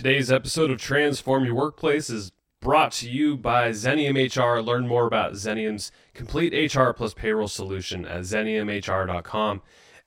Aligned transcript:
Today's 0.00 0.32
episode 0.32 0.70
of 0.70 0.78
Transform 0.78 1.44
Your 1.44 1.54
Workplace 1.54 2.08
is 2.08 2.32
brought 2.62 2.90
to 2.92 3.10
you 3.10 3.36
by 3.36 3.68
Xenium 3.68 4.16
HR. 4.34 4.62
Learn 4.62 4.88
more 4.88 5.06
about 5.06 5.34
Xenium's 5.34 5.92
complete 6.14 6.74
HR 6.74 6.92
plus 6.92 7.12
payroll 7.12 7.48
solution 7.48 8.06
at 8.06 8.22
xeniumhr.com. 8.22 9.60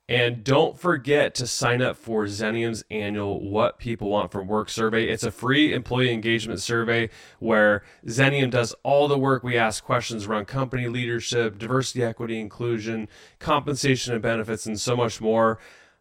And 0.09 0.43
don't 0.43 0.79
forget 0.79 1.35
to 1.35 1.45
sign 1.45 1.83
up 1.83 1.95
for 1.95 2.25
Xenium's 2.25 2.83
annual 2.89 3.47
What 3.47 3.77
People 3.77 4.09
Want 4.09 4.31
from 4.31 4.47
Work 4.47 4.69
survey. 4.69 5.09
It's 5.09 5.23
a 5.23 5.29
free 5.29 5.71
employee 5.71 6.12
engagement 6.12 6.60
survey 6.60 7.12
where 7.37 7.83
Xenium 8.07 8.49
does 8.49 8.73
all 8.81 9.07
the 9.07 9.19
work. 9.19 9.44
We 9.44 9.60
ask 9.60 9.83
questions 9.83 10.25
around 10.25 10.47
company 10.47 10.87
leadership, 10.87 11.60
diversity, 11.60 12.03
equity, 12.03 12.39
inclusion, 12.39 13.10
compensation 13.37 14.13
and 14.13 14.23
benefits, 14.23 14.65
and 14.65 14.81
so 14.81 14.96
much 14.96 15.21
more. 15.21 15.60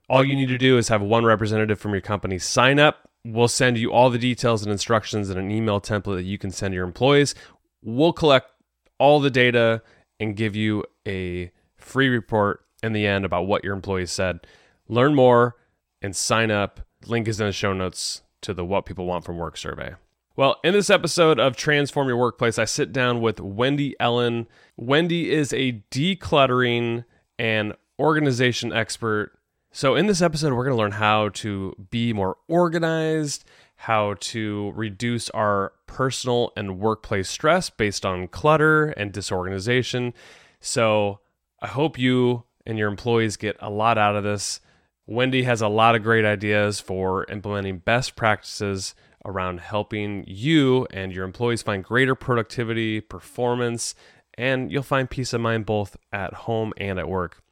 All 0.09 0.25
you 0.25 0.35
need 0.35 0.49
to 0.49 0.57
do 0.57 0.79
is 0.79 0.89
have 0.89 1.03
one 1.03 1.27
representative 1.27 1.79
from 1.79 1.93
your 1.93 2.01
company 2.01 2.39
sign 2.39 2.79
up. 2.79 3.11
We'll 3.25 3.49
send 3.49 3.79
you 3.79 3.93
all 3.93 4.11
the 4.11 4.19
details 4.19 4.63
and 4.63 4.73
instructions 4.73 5.31
in 5.31 5.39
an 5.39 5.51
email 5.51 5.81
template 5.81 6.17
that 6.17 6.25
you 6.25 6.39
can 6.39 6.51
send 6.51 6.75
your 6.75 6.85
employees. 6.85 7.35
We'll 7.83 8.13
collect 8.13 8.51
all 8.99 9.21
the 9.21 9.31
data 9.31 9.83
and 10.19 10.37
give 10.37 10.57
you 10.57 10.85
a 11.07 11.53
free 11.77 12.09
report 12.09 12.65
in 12.83 12.93
the 12.93 13.07
end 13.07 13.25
about 13.25 13.47
what 13.47 13.65
your 13.65 13.75
employees 13.75 14.11
said. 14.11 14.47
Learn 14.89 15.15
more 15.15 15.57
and 16.01 16.17
sign 16.17 16.51
up. 16.51 16.81
Link 17.07 17.29
is 17.29 17.41
in 17.41 17.47
the 17.47 17.53
show 17.53 17.73
notes 17.73 18.23
to 18.43 18.53
the 18.53 18.65
What 18.65 18.87
People 18.87 19.07
Want 19.07 19.25
from 19.25 19.39
Work 19.39 19.57
survey. 19.57 19.95
Well, 20.35 20.59
in 20.65 20.73
this 20.73 20.91
episode 20.91 21.39
of 21.39 21.57
Transform 21.57 22.09
Your 22.09 22.17
Workplace, 22.17 22.59
I 22.59 22.65
sit 22.65 22.93
down 22.93 23.21
with 23.21 23.39
Wendy 23.39 23.95
Ellin. 24.01 24.47
Wendy 24.77 25.31
is 25.31 25.53
a 25.53 25.83
decluttering 25.91 27.05
and 27.39 27.75
organization 27.99 28.73
expert. 28.73 29.39
So, 29.75 29.95
in 29.95 30.07
this 30.07 30.21
episode, 30.21 30.53
we're 30.53 30.65
going 30.65 30.77
to 30.77 30.83
learn 30.83 30.93
how 30.93 31.31
to 31.31 31.75
be 31.91 32.13
more 32.13 32.37
organized, 32.47 33.45
how 33.77 34.17
to 34.21 34.71
reduce 34.77 35.31
our 35.31 35.73
personal 35.87 36.53
and 36.59 36.79
workplace 36.79 37.31
stress 37.31 37.71
based 37.71 38.05
on 38.05 38.29
clutter 38.29 38.89
and 38.91 39.13
disorganization. 39.13 40.13
So, 40.61 41.21
I 41.63 41.69
hope 41.69 41.99
you 41.99 42.45
and 42.67 42.77
your 42.77 42.91
employees 42.91 43.39
get 43.39 43.57
a 43.61 43.71
lot 43.71 43.97
out 43.97 44.15
of 44.15 44.25
this. 44.25 44.61
Wendy 45.07 45.45
has 45.45 45.63
a 45.63 45.69
lot 45.69 45.95
of 45.95 46.03
great 46.03 46.27
ideas 46.27 46.79
for 46.79 47.25
implementing 47.31 47.79
best 47.79 48.15
practices 48.15 48.95
around 49.25 49.61
helping 49.61 50.25
you 50.27 50.87
and 50.91 51.15
your 51.15 51.25
employees 51.25 51.63
find 51.63 51.83
greater 51.83 52.15
productivity, 52.15 53.01
performance, 53.01 53.95
and 54.35 54.71
you'll 54.71 54.83
find 54.83 55.09
peace 55.09 55.33
of 55.33 55.41
mind 55.41 55.65
both 55.65 55.97
at 56.13 56.35
home 56.35 56.75
and 56.77 56.99
at 56.99 57.09
work. 57.09 57.43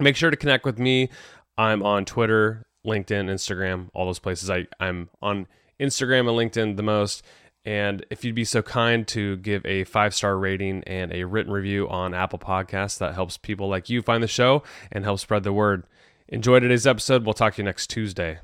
Make 0.00 0.16
sure 0.16 0.30
to 0.30 0.36
connect 0.36 0.64
with 0.64 0.78
me. 0.78 1.08
I'm 1.56 1.82
on 1.82 2.04
Twitter, 2.04 2.66
LinkedIn, 2.84 3.30
Instagram, 3.30 3.88
all 3.94 4.06
those 4.06 4.18
places. 4.18 4.50
I, 4.50 4.66
I'm 4.80 5.08
on 5.22 5.46
Instagram 5.80 6.20
and 6.20 6.52
LinkedIn 6.52 6.76
the 6.76 6.82
most. 6.82 7.22
And 7.64 8.04
if 8.10 8.24
you'd 8.24 8.34
be 8.34 8.44
so 8.44 8.62
kind 8.62 9.06
to 9.08 9.36
give 9.38 9.64
a 9.64 9.84
five 9.84 10.14
star 10.14 10.36
rating 10.36 10.84
and 10.84 11.12
a 11.12 11.24
written 11.24 11.52
review 11.52 11.88
on 11.88 12.12
Apple 12.12 12.38
Podcasts, 12.38 12.98
that 12.98 13.14
helps 13.14 13.38
people 13.38 13.68
like 13.68 13.88
you 13.88 14.02
find 14.02 14.22
the 14.22 14.28
show 14.28 14.62
and 14.92 15.04
help 15.04 15.20
spread 15.20 15.44
the 15.44 15.52
word. 15.52 15.84
Enjoy 16.28 16.60
today's 16.60 16.86
episode. 16.86 17.24
We'll 17.24 17.34
talk 17.34 17.54
to 17.54 17.62
you 17.62 17.64
next 17.64 17.88
Tuesday. 17.88 18.38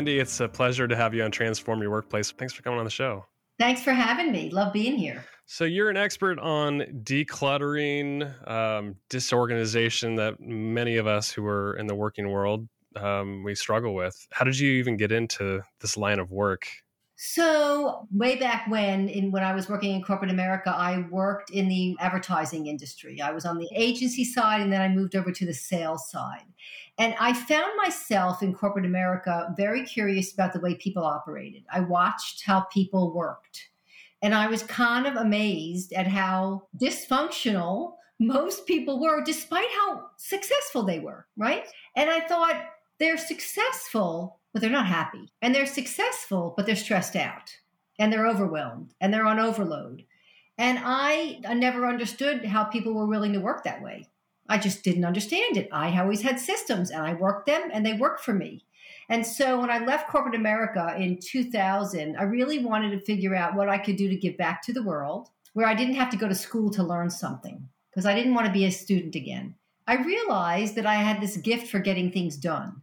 Wendy, 0.00 0.18
it's 0.18 0.40
a 0.40 0.48
pleasure 0.48 0.88
to 0.88 0.96
have 0.96 1.12
you 1.12 1.22
on 1.24 1.30
Transform 1.30 1.82
Your 1.82 1.90
Workplace. 1.90 2.30
Thanks 2.30 2.54
for 2.54 2.62
coming 2.62 2.78
on 2.78 2.86
the 2.86 2.90
show. 2.90 3.26
Thanks 3.58 3.82
for 3.82 3.92
having 3.92 4.32
me. 4.32 4.48
Love 4.48 4.72
being 4.72 4.96
here. 4.96 5.26
So, 5.44 5.64
you're 5.64 5.90
an 5.90 5.98
expert 5.98 6.38
on 6.38 7.02
decluttering, 7.04 8.48
um, 8.50 8.94
disorganization 9.10 10.16
that 10.16 10.40
many 10.40 10.96
of 10.96 11.06
us 11.06 11.30
who 11.30 11.44
are 11.44 11.74
in 11.74 11.86
the 11.86 11.94
working 11.94 12.30
world 12.30 12.66
um, 12.96 13.44
we 13.44 13.54
struggle 13.54 13.94
with. 13.94 14.26
How 14.32 14.46
did 14.46 14.58
you 14.58 14.70
even 14.70 14.96
get 14.96 15.12
into 15.12 15.60
this 15.82 15.98
line 15.98 16.18
of 16.18 16.30
work? 16.30 16.66
So 17.22 18.08
way 18.10 18.36
back 18.36 18.66
when, 18.70 19.10
in 19.10 19.30
when 19.30 19.42
I 19.42 19.52
was 19.52 19.68
working 19.68 19.94
in 19.94 20.02
corporate 20.02 20.30
America, 20.30 20.70
I 20.74 21.04
worked 21.10 21.50
in 21.50 21.68
the 21.68 21.94
advertising 22.00 22.66
industry. 22.66 23.20
I 23.20 23.30
was 23.30 23.44
on 23.44 23.58
the 23.58 23.68
agency 23.76 24.24
side, 24.24 24.62
and 24.62 24.72
then 24.72 24.80
I 24.80 24.88
moved 24.88 25.14
over 25.14 25.30
to 25.30 25.44
the 25.44 25.52
sales 25.52 26.10
side. 26.10 26.46
And 26.96 27.14
I 27.20 27.34
found 27.34 27.72
myself 27.76 28.42
in 28.42 28.54
corporate 28.54 28.86
America 28.86 29.52
very 29.54 29.84
curious 29.84 30.32
about 30.32 30.54
the 30.54 30.60
way 30.60 30.76
people 30.76 31.04
operated. 31.04 31.62
I 31.70 31.80
watched 31.80 32.42
how 32.46 32.60
people 32.72 33.12
worked, 33.12 33.68
and 34.22 34.34
I 34.34 34.46
was 34.46 34.62
kind 34.62 35.06
of 35.06 35.16
amazed 35.16 35.92
at 35.92 36.06
how 36.06 36.68
dysfunctional 36.78 37.96
most 38.18 38.64
people 38.64 38.98
were, 38.98 39.22
despite 39.22 39.68
how 39.72 40.06
successful 40.16 40.84
they 40.84 41.00
were. 41.00 41.26
Right? 41.36 41.66
And 41.96 42.08
I 42.08 42.20
thought 42.20 42.64
they're 42.98 43.18
successful 43.18 44.39
but 44.52 44.60
they're 44.62 44.70
not 44.70 44.86
happy. 44.86 45.30
And 45.42 45.54
they're 45.54 45.66
successful, 45.66 46.54
but 46.56 46.66
they're 46.66 46.76
stressed 46.76 47.16
out 47.16 47.54
and 47.98 48.12
they're 48.12 48.26
overwhelmed 48.26 48.94
and 49.00 49.12
they're 49.12 49.26
on 49.26 49.38
overload. 49.38 50.04
And 50.58 50.78
I, 50.82 51.40
I 51.48 51.54
never 51.54 51.86
understood 51.86 52.44
how 52.44 52.64
people 52.64 52.92
were 52.94 53.06
willing 53.06 53.32
to 53.32 53.40
work 53.40 53.64
that 53.64 53.82
way. 53.82 54.08
I 54.48 54.58
just 54.58 54.82
didn't 54.82 55.04
understand 55.04 55.56
it. 55.56 55.68
I 55.72 55.98
always 56.00 56.22
had 56.22 56.40
systems 56.40 56.90
and 56.90 57.02
I 57.02 57.14
worked 57.14 57.46
them 57.46 57.70
and 57.72 57.86
they 57.86 57.92
worked 57.92 58.24
for 58.24 58.32
me. 58.32 58.64
And 59.08 59.26
so 59.26 59.60
when 59.60 59.70
I 59.70 59.84
left 59.84 60.08
corporate 60.08 60.34
America 60.34 60.94
in 60.98 61.18
2000, 61.18 62.16
I 62.16 62.22
really 62.22 62.58
wanted 62.58 62.90
to 62.90 63.04
figure 63.04 63.34
out 63.34 63.54
what 63.54 63.68
I 63.68 63.78
could 63.78 63.96
do 63.96 64.08
to 64.08 64.16
give 64.16 64.36
back 64.36 64.62
to 64.62 64.72
the 64.72 64.82
world 64.82 65.30
where 65.52 65.66
I 65.66 65.74
didn't 65.74 65.94
have 65.94 66.10
to 66.10 66.16
go 66.16 66.28
to 66.28 66.34
school 66.34 66.70
to 66.70 66.82
learn 66.82 67.10
something 67.10 67.68
because 67.90 68.06
I 68.06 68.14
didn't 68.14 68.34
want 68.34 68.46
to 68.46 68.52
be 68.52 68.66
a 68.66 68.70
student 68.70 69.14
again. 69.14 69.54
I 69.86 70.02
realized 70.02 70.76
that 70.76 70.86
I 70.86 70.94
had 70.94 71.20
this 71.20 71.36
gift 71.36 71.68
for 71.68 71.80
getting 71.80 72.12
things 72.12 72.36
done. 72.36 72.82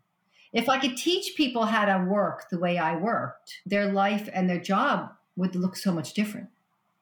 If 0.53 0.69
I 0.69 0.79
could 0.79 0.97
teach 0.97 1.35
people 1.35 1.65
how 1.65 1.85
to 1.85 2.05
work 2.05 2.49
the 2.49 2.59
way 2.59 2.77
I 2.77 2.95
worked, 2.95 3.61
their 3.65 3.91
life 3.91 4.29
and 4.33 4.49
their 4.49 4.59
job 4.59 5.11
would 5.35 5.55
look 5.55 5.75
so 5.75 5.91
much 5.91 6.13
different. 6.13 6.49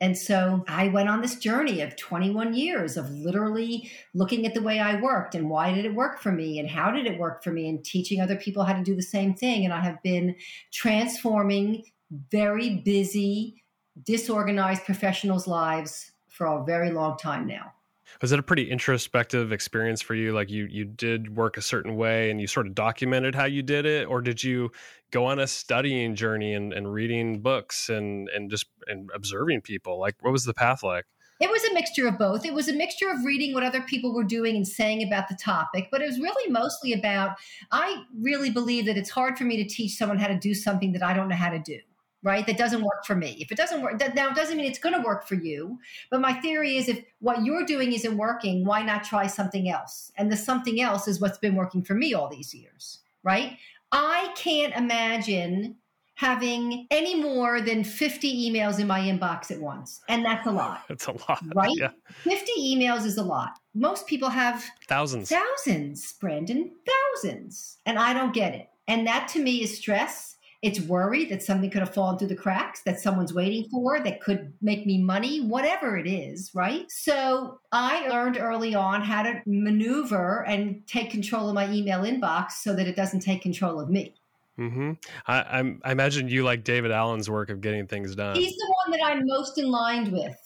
And 0.02 0.18
so 0.18 0.66
I 0.68 0.90
went 0.90 1.08
on 1.08 1.22
this 1.22 1.36
journey 1.36 1.82
of 1.82 1.96
21 1.96 2.54
years 2.54 2.98
of 2.98 3.10
literally 3.10 3.90
looking 4.14 4.46
at 4.46 4.54
the 4.54 4.62
way 4.62 4.80
I 4.80 5.00
worked 5.00 5.36
and 5.36 5.50
why 5.50 5.74
did 5.74 5.86
it 5.86 5.96
work 5.96 6.20
for 6.20 6.32
me 6.32 6.60
and 6.60 6.70
how 6.70 6.92
did 6.92 7.06
it 7.06 7.18
work 7.18 7.44
for 7.44 7.52
me 7.52 7.70
and 7.70 7.84
teaching 7.84 8.20
other 8.20 8.36
people 8.36 8.64
how 8.64 8.74
to 8.74 8.84
do 8.84 8.96
the 8.96 9.02
same 9.02 9.34
thing. 9.34 9.64
And 9.64 9.74
I 9.74 9.80
have 9.80 10.04
been 10.04 10.36
transforming 10.74 11.86
very 12.30 12.78
busy, 12.78 13.64
disorganized 14.04 14.84
professionals' 14.84 15.48
lives 15.48 16.12
for 16.28 16.46
a 16.48 16.66
very 16.66 16.92
long 16.92 17.18
time 17.18 17.48
now 17.48 17.75
was 18.22 18.32
it 18.32 18.40
a 18.40 18.44
pretty 18.44 18.70
introspective 18.70 19.52
experience 19.52 20.02
for 20.02 20.16
you? 20.16 20.34
Like 20.34 20.50
you 20.50 20.68
you 20.70 20.86
did 20.86 21.36
work 21.36 21.58
a 21.58 21.62
certain 21.62 21.96
way 21.96 22.32
and 22.32 22.40
you 22.40 22.48
sort 22.48 22.68
of 22.68 22.76
documented 22.76 23.36
how 23.36 23.46
you 23.46 23.62
did 23.62 23.86
it? 23.86 24.08
Or 24.08 24.22
did 24.22 24.44
you 24.44 24.72
go 25.12 25.26
on 25.26 25.40
a 25.40 25.48
studying 25.48 26.16
journey 26.16 26.54
and, 26.54 26.74
and 26.74 26.92
reading 26.92 27.42
books 27.42 27.90
and 27.90 28.30
and 28.30 28.50
just 28.50 28.66
and 28.88 29.10
observing 29.14 29.62
people? 29.62 30.00
Like 30.00 30.16
what 30.22 30.32
was 30.32 30.46
the 30.46 30.54
path 30.54 30.84
like? 30.84 31.06
It 31.42 31.50
was 31.50 31.66
a 31.66 31.74
mixture 31.74 32.08
of 32.08 32.18
both. 32.18 32.46
It 32.46 32.54
was 32.54 32.70
a 32.70 32.74
mixture 32.74 33.10
of 33.10 33.26
reading 33.26 33.54
what 33.54 33.64
other 33.64 33.82
people 33.82 34.14
were 34.14 34.24
doing 34.24 34.56
and 34.56 34.66
saying 34.66 35.06
about 35.06 35.28
the 35.28 35.36
topic, 35.36 35.90
but 35.92 36.02
it 36.02 36.06
was 36.06 36.18
really 36.18 36.50
mostly 36.50 36.94
about 36.94 37.32
I 37.72 38.04
really 38.18 38.50
believe 38.50 38.86
that 38.86 38.98
it's 38.98 39.10
hard 39.10 39.38
for 39.38 39.44
me 39.44 39.62
to 39.62 39.68
teach 39.68 39.98
someone 39.98 40.18
how 40.18 40.28
to 40.28 40.40
do 40.40 40.54
something 40.54 40.94
that 40.94 41.04
I 41.04 41.14
don't 41.14 41.28
know 41.28 41.36
how 41.36 41.50
to 41.50 41.60
do 41.60 41.80
right? 42.26 42.46
That 42.48 42.58
doesn't 42.58 42.82
work 42.82 43.06
for 43.06 43.16
me. 43.16 43.38
If 43.40 43.52
it 43.52 43.58
doesn't 43.58 43.84
work, 43.84 44.00
that 44.00 44.16
now 44.16 44.30
it 44.30 44.36
doesn't 44.36 44.58
mean 44.58 44.66
it's 44.66 44.80
going 44.80 44.96
to 44.96 45.08
work 45.08 45.28
for 45.28 45.36
you. 45.36 45.78
But 46.10 46.22
my 46.22 46.34
theory 46.34 46.76
is 46.76 46.90
if 46.90 47.06
what 47.20 47.46
you're 47.46 47.66
doing 47.66 47.94
isn't 47.94 48.18
working, 48.18 48.66
why 48.66 48.82
not 48.82 49.04
try 49.04 49.28
something 49.28 49.70
else? 49.70 50.12
And 50.18 50.32
the 50.32 50.36
something 50.36 50.82
else 50.82 51.08
is 51.08 51.22
what's 51.22 51.38
been 51.38 51.56
working 51.56 51.84
for 51.84 51.94
me 51.94 52.16
all 52.16 52.28
these 52.28 52.54
years, 52.54 53.00
right? 53.24 53.58
I 53.92 54.34
can't 54.36 54.76
imagine 54.76 55.76
having 56.16 56.88
any 56.90 57.22
more 57.22 57.62
than 57.62 57.84
50 57.84 58.50
emails 58.50 58.80
in 58.80 58.88
my 58.88 59.02
inbox 59.02 59.52
at 59.52 59.60
once. 59.60 60.02
And 60.08 60.26
that's 60.26 60.48
a 60.48 60.52
lot. 60.52 60.82
It's 60.90 61.06
a 61.06 61.12
lot. 61.12 61.44
Right? 61.54 61.70
Yeah. 61.76 61.92
50 62.24 62.52
emails 62.60 63.06
is 63.06 63.18
a 63.18 63.24
lot. 63.24 63.60
Most 63.76 64.08
people 64.08 64.30
have 64.30 64.66
thousands. 64.88 65.30
Thousands, 65.30 66.14
Brandon, 66.14 66.72
thousands. 66.88 67.78
And 67.86 68.00
I 68.00 68.14
don't 68.14 68.34
get 68.34 68.56
it. 68.56 68.70
And 68.88 69.06
that 69.06 69.28
to 69.30 69.40
me 69.40 69.62
is 69.62 69.78
stress 69.78 70.35
it's 70.62 70.80
worry 70.80 71.26
that 71.26 71.44
something 71.44 71.70
could 71.70 71.82
have 71.82 71.94
fallen 71.94 72.18
through 72.18 72.30
the 72.30 72.36
cracks 72.36 72.82
that 72.86 73.00
someone's 73.00 73.34
waiting 73.34 73.68
for 73.70 74.00
that 74.00 74.22
could 74.22 74.54
make 74.62 74.86
me 74.86 75.02
money, 75.02 75.42
whatever 75.42 75.98
it 75.98 76.08
is, 76.08 76.52
right? 76.54 76.90
So 76.90 77.60
I 77.72 78.08
learned 78.08 78.38
early 78.38 78.74
on 78.76 79.02
how 79.02 79.24
to 79.24 79.42
maneuver 79.46 80.46
and 80.48 80.86
take 80.88 81.12
control 81.12 81.50
of 81.50 81.56
my 81.56 81.72
email 81.72 82.02
inbox 82.02 82.54
so 82.54 82.74
that 82.74 82.88
it 82.88 82.96
doesn't 82.96 83.20
take 83.20 83.42
control 83.42 83.80
of 83.80 83.90
me. 83.90 84.16
Mm-hmm. 84.58 84.94
I, 85.28 85.76
I 85.84 85.92
imagine 85.92 86.30
you 86.30 86.44
like 86.44 86.64
David 86.64 86.92
Allen's 86.92 87.30
work 87.30 87.50
of 87.50 87.62
getting 87.62 87.88
things 87.88 88.16
done. 88.16 88.36
He's 88.36 88.56
the 88.56 88.76
one 88.86 88.98
that 88.98 89.06
I'm 89.06 89.26
most 89.26 89.58
in 89.58 89.70
line 89.70 90.12
with. 90.12 90.38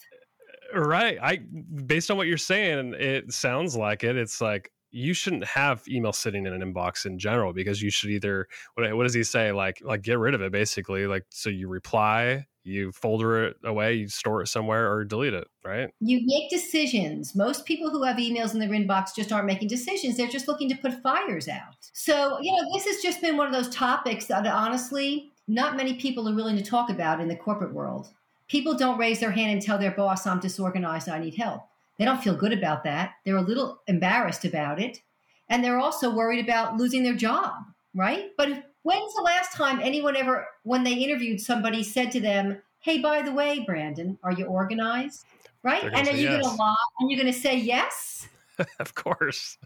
Right. 0.73 1.17
I 1.21 1.37
based 1.85 2.11
on 2.11 2.17
what 2.17 2.27
you're 2.27 2.37
saying, 2.37 2.95
it 2.97 3.31
sounds 3.31 3.75
like 3.75 4.03
it. 4.03 4.15
It's 4.17 4.41
like 4.41 4.71
you 4.91 5.13
shouldn't 5.13 5.45
have 5.45 5.83
email 5.87 6.13
sitting 6.13 6.45
in 6.45 6.53
an 6.53 6.61
inbox 6.61 7.05
in 7.05 7.19
general 7.19 7.53
because 7.53 7.81
you 7.81 7.89
should 7.89 8.09
either 8.09 8.47
what, 8.75 8.95
what 8.95 9.03
does 9.03 9.13
he 9.13 9.23
say? 9.23 9.51
Like 9.51 9.79
like 9.81 10.01
get 10.01 10.19
rid 10.19 10.33
of 10.33 10.41
it 10.41 10.51
basically 10.51 11.07
like 11.07 11.25
so 11.29 11.49
you 11.49 11.67
reply 11.67 12.45
you 12.63 12.91
folder 12.91 13.45
it 13.45 13.57
away 13.63 13.93
you 13.93 14.07
store 14.07 14.41
it 14.41 14.47
somewhere 14.47 14.91
or 14.91 15.05
delete 15.05 15.33
it 15.33 15.47
right? 15.65 15.89
You 15.99 16.21
make 16.25 16.49
decisions. 16.49 17.35
Most 17.35 17.65
people 17.65 17.89
who 17.89 18.03
have 18.03 18.17
emails 18.17 18.53
in 18.53 18.59
their 18.59 18.69
inbox 18.69 19.15
just 19.15 19.31
aren't 19.31 19.45
making 19.45 19.67
decisions. 19.67 20.17
They're 20.17 20.27
just 20.27 20.47
looking 20.47 20.69
to 20.69 20.75
put 20.75 21.01
fires 21.01 21.47
out. 21.47 21.75
So 21.93 22.39
you 22.41 22.51
know 22.55 22.73
this 22.73 22.85
has 22.85 23.01
just 23.01 23.21
been 23.21 23.37
one 23.37 23.47
of 23.47 23.53
those 23.53 23.73
topics 23.73 24.25
that 24.25 24.45
honestly 24.45 25.31
not 25.47 25.77
many 25.77 25.95
people 25.95 26.27
are 26.29 26.35
willing 26.35 26.57
to 26.57 26.63
talk 26.63 26.89
about 26.89 27.19
in 27.19 27.27
the 27.27 27.35
corporate 27.35 27.73
world. 27.73 28.09
People 28.47 28.75
don't 28.75 28.97
raise 28.97 29.19
their 29.19 29.31
hand 29.31 29.51
and 29.51 29.61
tell 29.61 29.77
their 29.77 29.91
boss 29.91 30.25
i'm 30.25 30.39
disorganized 30.39 31.07
i 31.07 31.19
need 31.19 31.35
help 31.35 31.68
they 31.99 32.05
don't 32.05 32.23
feel 32.23 32.35
good 32.35 32.53
about 32.53 32.83
that. 32.85 33.15
They're 33.25 33.35
a 33.35 33.41
little 33.41 33.81
embarrassed 33.87 34.45
about 34.45 34.79
it. 34.79 35.01
And 35.49 35.63
they're 35.63 35.79
also 35.79 36.09
worried 36.09 36.43
about 36.43 36.77
losing 36.77 37.03
their 37.03 37.13
job, 37.15 37.53
right? 37.93 38.31
But 38.37 38.71
when's 38.83 39.13
the 39.15 39.21
last 39.21 39.53
time 39.53 39.79
anyone 39.81 40.15
ever, 40.15 40.47
when 40.63 40.83
they 40.83 40.93
interviewed 40.93 41.41
somebody, 41.41 41.83
said 41.83 42.11
to 42.11 42.21
them, 42.21 42.61
Hey, 42.79 42.99
by 42.99 43.21
the 43.21 43.33
way, 43.33 43.63
Brandon, 43.65 44.17
are 44.23 44.31
you 44.31 44.45
organized? 44.45 45.25
Right? 45.61 45.83
And 45.83 46.07
are 46.07 46.15
you 46.15 46.29
yes. 46.29 46.41
going 46.41 46.55
to 46.55 46.61
lie? 46.61 46.75
And 46.99 47.11
you're 47.11 47.21
going 47.21 47.33
to 47.33 47.37
say 47.37 47.57
yes? 47.57 48.29
of 48.79 48.95
course. 48.95 49.57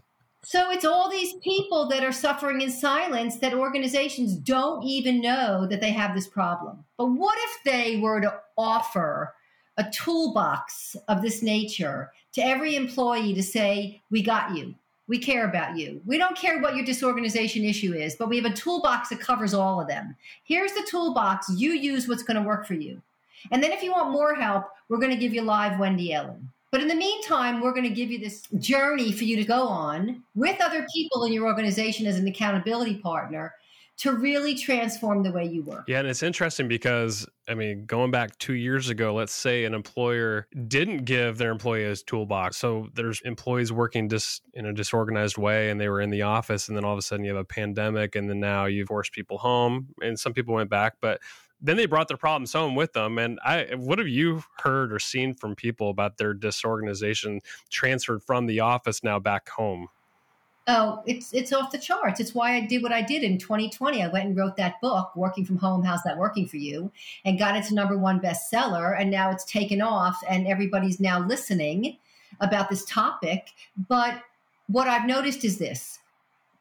So 0.42 0.70
it's 0.72 0.84
all 0.84 1.08
these 1.08 1.34
people 1.34 1.88
that 1.88 2.02
are 2.02 2.12
suffering 2.12 2.60
in 2.60 2.70
silence 2.70 3.36
that 3.36 3.54
organizations 3.54 4.34
don't 4.34 4.82
even 4.82 5.20
know 5.20 5.66
that 5.68 5.80
they 5.80 5.92
have 5.92 6.14
this 6.14 6.26
problem. 6.26 6.84
But 6.98 7.06
what 7.06 7.38
if 7.38 7.64
they 7.64 8.00
were 8.00 8.20
to 8.20 8.34
offer 8.58 9.34
a 9.76 9.84
toolbox 9.90 10.96
of 11.08 11.22
this 11.22 11.42
nature 11.42 12.12
to 12.32 12.44
every 12.44 12.76
employee 12.76 13.34
to 13.34 13.42
say, 13.42 14.00
We 14.10 14.22
got 14.22 14.56
you. 14.56 14.74
We 15.06 15.18
care 15.18 15.46
about 15.46 15.76
you. 15.76 16.00
We 16.06 16.16
don't 16.16 16.36
care 16.36 16.60
what 16.60 16.76
your 16.76 16.84
disorganization 16.84 17.62
issue 17.64 17.92
is, 17.92 18.16
but 18.16 18.28
we 18.30 18.36
have 18.36 18.50
a 18.50 18.56
toolbox 18.56 19.10
that 19.10 19.20
covers 19.20 19.52
all 19.52 19.80
of 19.80 19.86
them. 19.86 20.16
Here's 20.44 20.72
the 20.72 20.86
toolbox. 20.90 21.50
You 21.54 21.72
use 21.72 22.08
what's 22.08 22.22
going 22.22 22.40
to 22.40 22.48
work 22.48 22.66
for 22.66 22.74
you. 22.74 23.02
And 23.50 23.62
then 23.62 23.70
if 23.70 23.82
you 23.82 23.92
want 23.92 24.12
more 24.12 24.34
help, 24.34 24.64
we're 24.88 24.98
going 24.98 25.12
to 25.12 25.18
give 25.18 25.34
you 25.34 25.42
live 25.42 25.78
Wendy 25.78 26.14
Ellin. 26.14 26.48
But 26.70 26.80
in 26.80 26.88
the 26.88 26.94
meantime, 26.94 27.60
we're 27.60 27.74
going 27.74 27.88
to 27.88 27.94
give 27.94 28.10
you 28.10 28.18
this 28.18 28.48
journey 28.58 29.12
for 29.12 29.24
you 29.24 29.36
to 29.36 29.44
go 29.44 29.68
on 29.68 30.22
with 30.34 30.60
other 30.60 30.86
people 30.92 31.24
in 31.24 31.32
your 31.32 31.46
organization 31.46 32.06
as 32.06 32.18
an 32.18 32.26
accountability 32.26 32.96
partner 32.96 33.54
to 33.96 34.12
really 34.12 34.54
transform 34.54 35.22
the 35.22 35.30
way 35.30 35.44
you 35.44 35.62
work. 35.62 35.84
Yeah, 35.86 36.00
and 36.00 36.08
it's 36.08 36.22
interesting 36.22 36.68
because 36.68 37.26
I 37.48 37.54
mean, 37.54 37.84
going 37.84 38.10
back 38.10 38.38
two 38.38 38.54
years 38.54 38.88
ago, 38.88 39.14
let's 39.14 39.32
say 39.32 39.64
an 39.64 39.74
employer 39.74 40.48
didn't 40.66 41.04
give 41.04 41.38
their 41.38 41.50
employee 41.50 41.84
a 41.84 41.94
toolbox. 41.96 42.56
So 42.56 42.88
there's 42.94 43.20
employees 43.22 43.70
working 43.70 44.08
just 44.08 44.42
in 44.54 44.66
a 44.66 44.72
disorganized 44.72 45.36
way 45.36 45.70
and 45.70 45.80
they 45.80 45.88
were 45.88 46.00
in 46.00 46.10
the 46.10 46.22
office 46.22 46.68
and 46.68 46.76
then 46.76 46.84
all 46.84 46.92
of 46.92 46.98
a 46.98 47.02
sudden 47.02 47.24
you 47.24 47.32
have 47.32 47.40
a 47.40 47.44
pandemic 47.44 48.16
and 48.16 48.28
then 48.28 48.40
now 48.40 48.64
you 48.64 48.86
force 48.86 49.10
people 49.10 49.38
home 49.38 49.88
and 50.02 50.18
some 50.18 50.32
people 50.32 50.54
went 50.54 50.70
back, 50.70 50.94
but 51.00 51.20
then 51.60 51.76
they 51.76 51.86
brought 51.86 52.08
their 52.08 52.16
problems 52.16 52.52
home 52.52 52.74
with 52.74 52.92
them. 52.92 53.18
And 53.18 53.38
I, 53.44 53.68
what 53.76 53.98
have 53.98 54.08
you 54.08 54.42
heard 54.62 54.92
or 54.92 54.98
seen 54.98 55.34
from 55.34 55.54
people 55.54 55.90
about 55.90 56.18
their 56.18 56.34
disorganization 56.34 57.40
transferred 57.70 58.22
from 58.22 58.46
the 58.46 58.60
office 58.60 59.02
now 59.02 59.18
back 59.18 59.48
home? 59.48 59.88
Oh, 60.66 61.02
it's 61.04 61.34
it's 61.34 61.52
off 61.52 61.70
the 61.70 61.78
charts. 61.78 62.20
It's 62.20 62.34
why 62.34 62.54
I 62.56 62.60
did 62.62 62.82
what 62.82 62.92
I 62.92 63.02
did 63.02 63.22
in 63.22 63.36
2020. 63.36 64.02
I 64.02 64.08
went 64.08 64.26
and 64.26 64.36
wrote 64.36 64.56
that 64.56 64.80
book, 64.80 65.14
Working 65.14 65.44
from 65.44 65.58
Home, 65.58 65.82
How's 65.82 66.02
That 66.04 66.16
Working 66.16 66.48
for 66.48 66.56
You? 66.56 66.90
And 67.26 67.38
got 67.38 67.56
it 67.56 67.64
to 67.66 67.74
number 67.74 67.98
one 67.98 68.18
bestseller. 68.18 68.98
And 68.98 69.10
now 69.10 69.30
it's 69.30 69.44
taken 69.44 69.82
off 69.82 70.16
and 70.28 70.46
everybody's 70.46 71.00
now 71.00 71.20
listening 71.20 71.98
about 72.40 72.70
this 72.70 72.84
topic. 72.86 73.48
But 73.88 74.22
what 74.68 74.88
I've 74.88 75.06
noticed 75.06 75.44
is 75.44 75.58
this 75.58 75.98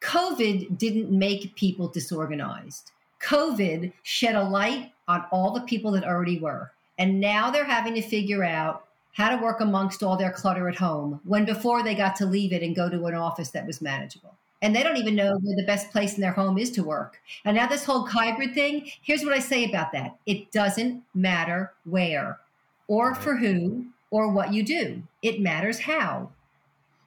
COVID 0.02 0.78
didn't 0.78 1.10
make 1.10 1.56
people 1.56 1.88
disorganized. 1.88 2.92
COVID 3.22 3.94
shed 4.04 4.36
a 4.36 4.44
light 4.44 4.92
on 5.08 5.24
all 5.32 5.52
the 5.52 5.62
people 5.62 5.92
that 5.92 6.04
already 6.04 6.40
were. 6.40 6.72
And 6.98 7.22
now 7.22 7.50
they're 7.50 7.64
having 7.64 7.96
to 7.96 8.02
figure 8.02 8.44
out 8.44 8.86
how 9.14 9.36
to 9.36 9.42
work 9.42 9.62
amongst 9.62 10.04
all 10.04 10.18
their 10.18 10.32
clutter 10.32 10.68
at 10.68 10.76
home 10.76 11.22
when 11.24 11.46
before 11.46 11.84
they 11.84 11.96
got 11.96 12.16
to 12.18 12.26
leave 12.26 12.52
it 12.52 12.64
and 12.64 12.76
go 12.76 12.90
to 12.90 13.06
an 13.06 13.16
office 13.16 13.50
that 13.52 13.66
was 13.66 13.82
manageable. 13.82 14.36
And 14.62 14.76
they 14.76 14.82
don't 14.82 14.98
even 14.98 15.16
know 15.16 15.38
where 15.42 15.56
the 15.56 15.66
best 15.66 15.92
place 15.92 16.16
in 16.16 16.22
their 16.22 16.32
home 16.32 16.58
is 16.58 16.72
to 16.72 16.84
work. 16.84 17.20
And 17.44 17.56
now, 17.56 17.68
this 17.68 17.84
whole 17.84 18.06
hybrid 18.06 18.54
thing 18.54 18.90
here's 19.02 19.24
what 19.24 19.34
I 19.34 19.40
say 19.40 19.66
about 19.66 19.92
that 19.92 20.18
it 20.26 20.52
doesn't 20.52 21.04
matter 21.14 21.74
where 21.86 22.40
or 22.88 23.14
for 23.16 23.36
who 23.36 23.86
or 24.10 24.32
what 24.32 24.54
you 24.54 24.64
do, 24.64 25.04
it 25.22 25.42
matters 25.42 25.80
how. 25.80 26.32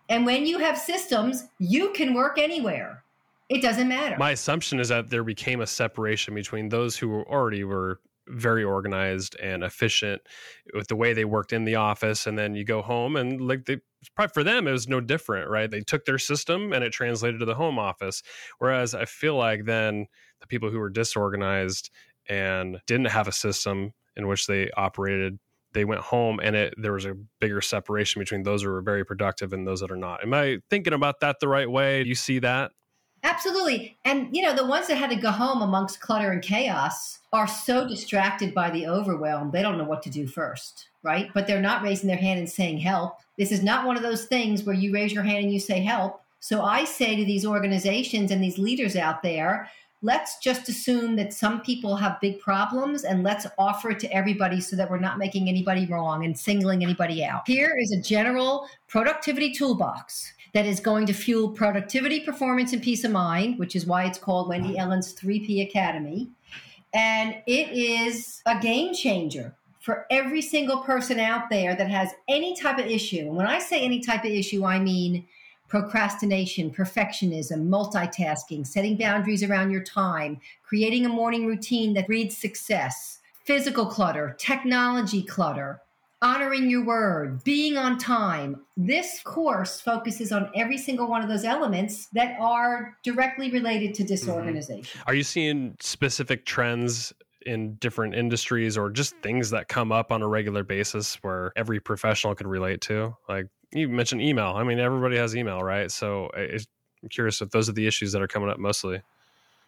And 0.08 0.26
when 0.26 0.46
you 0.46 0.58
have 0.58 0.78
systems, 0.78 1.48
you 1.58 1.92
can 1.92 2.14
work 2.14 2.38
anywhere. 2.38 3.02
It 3.48 3.62
doesn't 3.62 3.88
matter. 3.88 4.16
My 4.18 4.32
assumption 4.32 4.80
is 4.80 4.88
that 4.88 5.08
there 5.08 5.24
became 5.24 5.60
a 5.60 5.66
separation 5.66 6.34
between 6.34 6.68
those 6.68 6.96
who 6.96 7.22
already 7.22 7.64
were 7.64 8.00
very 8.28 8.64
organized 8.64 9.36
and 9.40 9.62
efficient 9.62 10.22
with 10.74 10.88
the 10.88 10.96
way 10.96 11.12
they 11.12 11.24
worked 11.24 11.52
in 11.52 11.64
the 11.64 11.76
office 11.76 12.26
and 12.26 12.38
then 12.38 12.54
you 12.54 12.64
go 12.64 12.82
home 12.82 13.16
and 13.16 13.40
like 13.40 13.64
they 13.66 13.78
probably 14.14 14.32
for 14.32 14.44
them 14.44 14.66
it 14.66 14.72
was 14.72 14.88
no 14.88 15.00
different 15.00 15.48
right? 15.48 15.70
They 15.70 15.80
took 15.80 16.04
their 16.04 16.18
system 16.18 16.72
and 16.72 16.84
it 16.84 16.92
translated 16.92 17.40
to 17.40 17.46
the 17.46 17.54
home 17.54 17.78
office. 17.78 18.22
Whereas 18.58 18.94
i 18.94 19.04
feel 19.04 19.36
like 19.36 19.64
then 19.64 20.06
the 20.40 20.46
people 20.46 20.70
who 20.70 20.78
were 20.78 20.90
disorganized 20.90 21.90
and 22.28 22.80
didn't 22.86 23.06
have 23.06 23.28
a 23.28 23.32
system 23.32 23.92
in 24.16 24.26
which 24.26 24.46
they 24.46 24.70
operated 24.76 25.38
they 25.72 25.84
went 25.84 26.00
home 26.00 26.40
and 26.42 26.56
it 26.56 26.74
there 26.78 26.92
was 26.92 27.04
a 27.04 27.14
bigger 27.40 27.60
separation 27.60 28.18
between 28.18 28.42
those 28.42 28.62
who 28.62 28.70
were 28.70 28.80
very 28.80 29.04
productive 29.04 29.52
and 29.52 29.66
those 29.66 29.80
that 29.80 29.90
are 29.90 29.96
not. 29.96 30.22
Am 30.22 30.34
i 30.34 30.58
thinking 30.70 30.94
about 30.94 31.20
that 31.20 31.36
the 31.40 31.48
right 31.48 31.70
way? 31.70 32.02
Do 32.02 32.08
you 32.08 32.14
see 32.14 32.38
that 32.40 32.72
Absolutely. 33.26 33.98
And, 34.04 34.28
you 34.30 34.40
know, 34.40 34.54
the 34.54 34.64
ones 34.64 34.86
that 34.86 34.98
had 34.98 35.10
to 35.10 35.16
go 35.16 35.32
home 35.32 35.60
amongst 35.60 36.00
clutter 36.00 36.30
and 36.30 36.40
chaos 36.40 37.18
are 37.32 37.48
so 37.48 37.86
distracted 37.86 38.54
by 38.54 38.70
the 38.70 38.86
overwhelm, 38.86 39.50
they 39.50 39.62
don't 39.62 39.76
know 39.76 39.84
what 39.84 40.00
to 40.04 40.10
do 40.10 40.28
first, 40.28 40.86
right? 41.02 41.28
But 41.34 41.48
they're 41.48 41.60
not 41.60 41.82
raising 41.82 42.06
their 42.06 42.16
hand 42.16 42.38
and 42.38 42.48
saying 42.48 42.78
help. 42.78 43.18
This 43.36 43.50
is 43.50 43.64
not 43.64 43.84
one 43.84 43.96
of 43.96 44.04
those 44.04 44.26
things 44.26 44.62
where 44.62 44.76
you 44.76 44.94
raise 44.94 45.12
your 45.12 45.24
hand 45.24 45.42
and 45.42 45.52
you 45.52 45.58
say 45.58 45.80
help. 45.80 46.20
So 46.38 46.62
I 46.62 46.84
say 46.84 47.16
to 47.16 47.24
these 47.24 47.44
organizations 47.44 48.30
and 48.30 48.40
these 48.40 48.58
leaders 48.58 48.94
out 48.94 49.24
there, 49.24 49.68
let's 50.02 50.38
just 50.38 50.68
assume 50.68 51.16
that 51.16 51.32
some 51.32 51.60
people 51.62 51.96
have 51.96 52.20
big 52.20 52.38
problems 52.38 53.04
and 53.04 53.22
let's 53.22 53.46
offer 53.58 53.90
it 53.90 53.98
to 54.00 54.12
everybody 54.12 54.60
so 54.60 54.76
that 54.76 54.90
we're 54.90 54.98
not 54.98 55.18
making 55.18 55.48
anybody 55.48 55.86
wrong 55.86 56.24
and 56.24 56.38
singling 56.38 56.82
anybody 56.82 57.24
out. 57.24 57.42
Here 57.46 57.76
is 57.80 57.92
a 57.92 58.00
general 58.00 58.68
productivity 58.88 59.52
toolbox 59.52 60.32
that 60.52 60.66
is 60.66 60.80
going 60.80 61.06
to 61.06 61.12
fuel 61.12 61.50
productivity, 61.50 62.20
performance, 62.20 62.72
and 62.72 62.82
peace 62.82 63.04
of 63.04 63.10
mind, 63.10 63.58
which 63.58 63.74
is 63.74 63.86
why 63.86 64.04
it's 64.04 64.18
called 64.18 64.48
Wendy 64.48 64.78
Ellin's 64.78 65.14
3P 65.14 65.68
Academy. 65.68 66.30
And 66.94 67.36
it 67.46 67.70
is 67.70 68.42
a 68.46 68.58
game 68.58 68.94
changer 68.94 69.54
for 69.80 70.06
every 70.10 70.42
single 70.42 70.78
person 70.78 71.20
out 71.20 71.50
there 71.50 71.76
that 71.76 71.90
has 71.90 72.10
any 72.28 72.56
type 72.56 72.78
of 72.78 72.86
issue. 72.86 73.20
And 73.20 73.36
when 73.36 73.46
I 73.46 73.58
say 73.58 73.84
any 73.84 74.00
type 74.00 74.24
of 74.24 74.30
issue, 74.30 74.64
I 74.64 74.78
mean 74.78 75.26
procrastination, 75.68 76.70
perfectionism, 76.70 77.68
multitasking, 77.68 78.66
setting 78.66 78.96
boundaries 78.96 79.42
around 79.42 79.70
your 79.70 79.82
time, 79.82 80.40
creating 80.62 81.04
a 81.06 81.08
morning 81.08 81.46
routine 81.46 81.94
that 81.94 82.06
breeds 82.06 82.36
success, 82.36 83.18
physical 83.44 83.86
clutter, 83.86 84.36
technology 84.38 85.22
clutter, 85.22 85.80
honoring 86.22 86.70
your 86.70 86.84
word, 86.84 87.44
being 87.44 87.76
on 87.76 87.98
time. 87.98 88.60
This 88.76 89.20
course 89.22 89.80
focuses 89.80 90.32
on 90.32 90.50
every 90.54 90.78
single 90.78 91.08
one 91.08 91.22
of 91.22 91.28
those 91.28 91.44
elements 91.44 92.06
that 92.12 92.36
are 92.40 92.96
directly 93.02 93.50
related 93.50 93.94
to 93.94 94.04
disorganization. 94.04 94.98
Mm-hmm. 95.00 95.10
Are 95.10 95.14
you 95.14 95.22
seeing 95.22 95.76
specific 95.80 96.46
trends 96.46 97.12
in 97.44 97.74
different 97.74 98.14
industries 98.14 98.76
or 98.76 98.90
just 98.90 99.14
things 99.18 99.50
that 99.50 99.68
come 99.68 99.92
up 99.92 100.10
on 100.10 100.20
a 100.20 100.26
regular 100.26 100.64
basis 100.64 101.14
where 101.22 101.52
every 101.54 101.78
professional 101.78 102.34
can 102.34 102.48
relate 102.48 102.80
to? 102.80 103.14
Like 103.28 103.46
you 103.72 103.88
mentioned 103.88 104.22
email. 104.22 104.54
I 104.56 104.64
mean, 104.64 104.78
everybody 104.78 105.16
has 105.16 105.36
email, 105.36 105.62
right? 105.62 105.90
So 105.90 106.30
I'm 106.34 107.08
curious 107.10 107.40
if 107.40 107.50
those 107.50 107.68
are 107.68 107.72
the 107.72 107.86
issues 107.86 108.12
that 108.12 108.22
are 108.22 108.28
coming 108.28 108.48
up 108.48 108.58
mostly. 108.58 109.02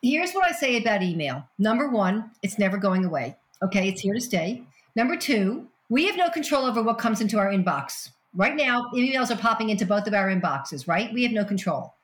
Here's 0.02 0.32
what 0.32 0.44
I 0.44 0.52
say 0.52 0.76
about 0.76 1.02
email. 1.02 1.44
Number 1.58 1.88
one, 1.88 2.30
it's 2.42 2.58
never 2.58 2.76
going 2.76 3.04
away. 3.04 3.36
Okay, 3.62 3.88
it's 3.88 4.00
here 4.00 4.14
to 4.14 4.20
stay. 4.20 4.62
Number 4.94 5.16
two, 5.16 5.66
we 5.88 6.06
have 6.06 6.16
no 6.16 6.30
control 6.30 6.64
over 6.64 6.82
what 6.82 6.98
comes 6.98 7.20
into 7.20 7.38
our 7.38 7.50
inbox. 7.50 8.10
Right 8.34 8.54
now, 8.54 8.90
emails 8.94 9.30
are 9.30 9.36
popping 9.36 9.70
into 9.70 9.86
both 9.86 10.06
of 10.06 10.14
our 10.14 10.28
inboxes, 10.28 10.86
right? 10.86 11.12
We 11.12 11.24
have 11.24 11.32
no 11.32 11.44
control. 11.44 11.94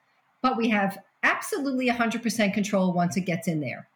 But 0.42 0.56
we 0.56 0.68
have 0.70 0.98
absolutely 1.22 1.88
100% 1.88 2.52
control 2.52 2.92
once 2.92 3.16
it 3.16 3.22
gets 3.22 3.46
in 3.46 3.60
there. 3.60 3.88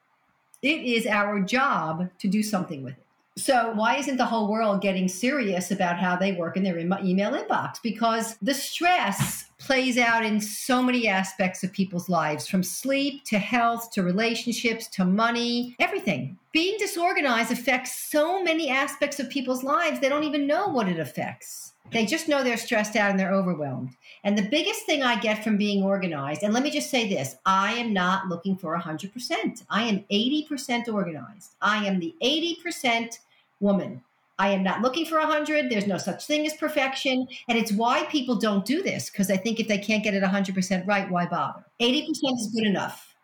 It 0.62 0.84
is 0.84 1.06
our 1.06 1.40
job 1.40 2.10
to 2.20 2.28
do 2.28 2.42
something 2.42 2.84
with 2.84 2.94
it. 2.94 3.04
So, 3.38 3.71
why 3.75 3.99
isn't 3.99 4.16
the 4.16 4.25
whole 4.25 4.50
world 4.50 4.80
getting 4.80 5.07
serious 5.07 5.71
about 5.71 5.97
how 5.97 6.16
they 6.16 6.33
work 6.33 6.57
in 6.57 6.64
their 6.64 6.76
email 6.76 7.30
inbox? 7.30 7.80
Because 7.80 8.37
the 8.42 8.52
stress 8.52 9.45
plays 9.59 9.97
out 9.97 10.25
in 10.25 10.40
so 10.40 10.83
many 10.83 11.07
aspects 11.07 11.62
of 11.62 11.73
people's 11.73 12.09
lives 12.09 12.49
from 12.49 12.64
sleep 12.64 13.23
to 13.26 13.38
health 13.38 13.92
to 13.92 14.02
relationships 14.02 14.88
to 14.88 15.04
money, 15.04 15.76
everything. 15.78 16.37
Being 16.50 16.78
disorganized 16.78 17.52
affects 17.52 18.11
so 18.11 18.42
many 18.42 18.71
aspects 18.71 19.21
of 19.21 19.30
people's 19.30 19.62
lives, 19.62 20.00
they 20.00 20.09
don't 20.09 20.25
even 20.25 20.49
know 20.49 20.66
what 20.66 20.88
it 20.88 20.99
affects. 20.99 21.75
They 21.92 22.07
just 22.07 22.28
know 22.28 22.42
they're 22.42 22.57
stressed 22.57 22.97
out 22.97 23.11
and 23.11 23.18
they're 23.18 23.33
overwhelmed. 23.33 23.90
And 24.25 24.37
the 24.37 24.49
biggest 24.49 24.85
thing 24.85 25.02
I 25.02 25.18
get 25.21 25.45
from 25.45 25.57
being 25.57 25.85
organized, 25.85 26.42
and 26.42 26.52
let 26.52 26.64
me 26.64 26.71
just 26.71 26.90
say 26.90 27.09
this 27.09 27.37
I 27.47 27.75
am 27.75 27.92
not 27.92 28.26
looking 28.26 28.57
for 28.57 28.76
100%. 28.76 29.64
I 29.71 29.85
am 29.85 30.04
80% 30.11 30.92
organized. 30.92 31.54
I 31.62 31.87
am 31.87 32.00
the 32.00 32.14
80% 32.21 33.18
woman. 33.60 34.02
I 34.40 34.50
am 34.50 34.62
not 34.62 34.82
looking 34.82 35.04
for 35.04 35.18
100. 35.18 35.68
There's 35.68 35.86
no 35.86 35.98
such 35.98 36.24
thing 36.26 36.46
as 36.46 36.54
perfection. 36.54 37.26
And 37.48 37.58
it's 37.58 37.72
why 37.72 38.04
people 38.04 38.36
don't 38.36 38.64
do 38.64 38.82
this 38.82 39.10
because 39.10 39.30
I 39.30 39.36
think 39.36 39.58
if 39.58 39.66
they 39.66 39.78
can't 39.78 40.04
get 40.04 40.14
it 40.14 40.22
100% 40.22 40.86
right, 40.86 41.10
why 41.10 41.26
bother? 41.26 41.64
80% 41.80 42.08
is 42.08 42.50
good 42.54 42.66
enough. 42.66 43.16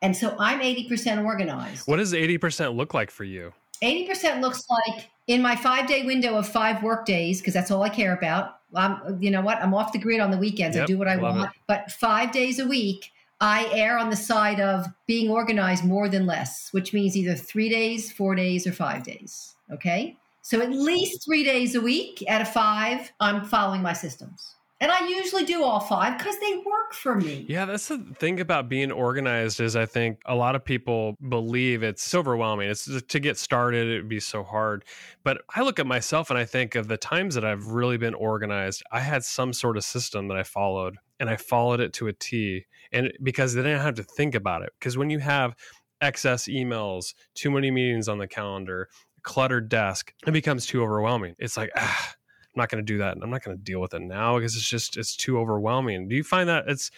And 0.00 0.16
so 0.16 0.34
I'm 0.38 0.60
80% 0.60 1.24
organized. 1.24 1.86
What 1.86 1.96
does 1.96 2.12
80% 2.12 2.76
look 2.76 2.94
like 2.94 3.10
for 3.10 3.24
you? 3.24 3.52
80% 3.82 4.40
looks 4.40 4.64
like 4.70 5.10
in 5.26 5.42
my 5.42 5.56
five 5.56 5.86
day 5.86 6.04
window 6.04 6.36
of 6.36 6.48
five 6.48 6.82
work 6.82 7.04
days, 7.04 7.40
because 7.40 7.54
that's 7.54 7.70
all 7.70 7.82
I 7.82 7.88
care 7.88 8.16
about. 8.16 8.60
I'm, 8.74 9.22
you 9.22 9.30
know 9.30 9.40
what? 9.40 9.58
I'm 9.58 9.74
off 9.74 9.92
the 9.92 9.98
grid 9.98 10.20
on 10.20 10.30
the 10.30 10.38
weekends. 10.38 10.76
Yep, 10.76 10.84
I 10.84 10.86
do 10.86 10.98
what 10.98 11.08
I 11.08 11.16
want. 11.16 11.44
It. 11.44 11.50
But 11.66 11.90
five 11.92 12.32
days 12.32 12.58
a 12.58 12.66
week, 12.66 13.12
I 13.44 13.68
err 13.74 13.98
on 13.98 14.08
the 14.08 14.16
side 14.16 14.58
of 14.58 14.86
being 15.06 15.30
organized 15.30 15.84
more 15.84 16.08
than 16.08 16.24
less, 16.24 16.70
which 16.72 16.94
means 16.94 17.14
either 17.14 17.34
three 17.34 17.68
days, 17.68 18.10
four 18.10 18.34
days, 18.34 18.66
or 18.66 18.72
five 18.72 19.02
days. 19.02 19.54
Okay. 19.70 20.16
So 20.40 20.62
at 20.62 20.70
least 20.70 21.26
three 21.26 21.44
days 21.44 21.74
a 21.74 21.80
week 21.82 22.24
out 22.26 22.40
of 22.40 22.50
five, 22.50 23.12
I'm 23.20 23.44
following 23.44 23.82
my 23.82 23.92
systems. 23.92 24.54
And 24.80 24.90
I 24.90 25.06
usually 25.06 25.44
do 25.44 25.62
all 25.62 25.80
five 25.80 26.18
because 26.18 26.38
they 26.40 26.56
work 26.56 26.92
for 26.92 27.14
me. 27.14 27.46
Yeah, 27.48 27.64
that's 27.64 27.88
the 27.88 27.98
thing 28.18 28.40
about 28.40 28.68
being 28.68 28.90
organized 28.90 29.60
is 29.60 29.76
I 29.76 29.86
think 29.86 30.18
a 30.26 30.34
lot 30.34 30.56
of 30.56 30.64
people 30.64 31.14
believe 31.28 31.82
it's 31.82 32.12
overwhelming. 32.14 32.68
It's 32.68 33.02
to 33.02 33.20
get 33.20 33.38
started, 33.38 33.88
it 33.88 33.96
would 33.98 34.08
be 34.08 34.20
so 34.20 34.42
hard. 34.42 34.84
But 35.22 35.42
I 35.54 35.62
look 35.62 35.78
at 35.78 35.86
myself 35.86 36.28
and 36.28 36.38
I 36.38 36.44
think 36.44 36.74
of 36.74 36.88
the 36.88 36.96
times 36.96 37.34
that 37.36 37.44
I've 37.44 37.68
really 37.68 37.96
been 37.96 38.14
organized, 38.14 38.82
I 38.90 39.00
had 39.00 39.24
some 39.24 39.52
sort 39.52 39.76
of 39.76 39.84
system 39.84 40.28
that 40.28 40.36
I 40.36 40.42
followed 40.42 40.98
and 41.20 41.30
I 41.30 41.36
followed 41.36 41.80
it 41.80 41.92
to 41.94 42.08
a 42.08 42.12
T. 42.12 42.66
And 42.92 43.12
because 43.22 43.54
then 43.54 43.66
I 43.66 43.70
didn't 43.70 43.82
have 43.82 43.94
to 43.94 44.02
think 44.02 44.34
about 44.34 44.62
it. 44.62 44.72
Because 44.78 44.98
when 44.98 45.08
you 45.08 45.20
have 45.20 45.54
excess 46.00 46.48
emails, 46.48 47.14
too 47.34 47.50
many 47.50 47.70
meetings 47.70 48.08
on 48.08 48.18
the 48.18 48.28
calendar, 48.28 48.88
cluttered 49.22 49.68
desk, 49.68 50.12
it 50.26 50.32
becomes 50.32 50.66
too 50.66 50.82
overwhelming. 50.82 51.34
It's 51.38 51.56
like, 51.56 51.70
ah, 51.76 52.14
I'm 52.54 52.60
not 52.60 52.70
going 52.70 52.84
to 52.84 52.92
do 52.92 52.98
that. 52.98 53.16
I'm 53.20 53.30
not 53.30 53.42
going 53.42 53.56
to 53.56 53.62
deal 53.62 53.80
with 53.80 53.94
it 53.94 54.02
now 54.02 54.36
because 54.36 54.54
it's 54.54 54.68
just 54.68 54.96
it's 54.96 55.16
too 55.16 55.38
overwhelming. 55.38 56.08
Do 56.08 56.14
you 56.14 56.24
find 56.24 56.48
that 56.48 56.64
it's 56.68 56.90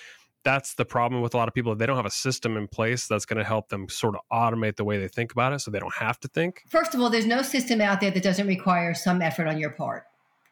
that's 0.47 0.75
the 0.75 0.85
problem 0.85 1.23
with 1.23 1.35
a 1.35 1.37
lot 1.37 1.49
of 1.49 1.55
people. 1.55 1.75
They 1.75 1.87
don't 1.87 1.97
have 1.97 2.07
a 2.07 2.11
system 2.11 2.57
in 2.57 2.69
place 2.69 3.09
that's 3.09 3.27
going 3.27 3.39
to 3.39 3.45
help 3.45 3.69
them 3.69 3.89
sort 3.89 4.15
of 4.15 4.21
automate 4.33 4.77
the 4.77 4.85
way 4.85 4.97
they 4.97 5.09
think 5.09 5.33
about 5.33 5.53
it 5.53 5.59
so 5.59 5.73
they 5.73 5.81
don't 5.81 5.95
have 5.95 6.21
to 6.21 6.29
think. 6.29 6.63
First 6.69 6.95
of 6.95 7.01
all, 7.01 7.11
there's 7.11 7.27
no 7.27 7.43
system 7.43 7.81
out 7.81 8.01
there 8.01 8.13
that 8.13 8.23
doesn't 8.23 8.47
require 8.47 8.95
some 8.95 9.21
effort 9.21 9.49
on 9.49 9.59
your 9.59 9.71
part. 9.71 10.05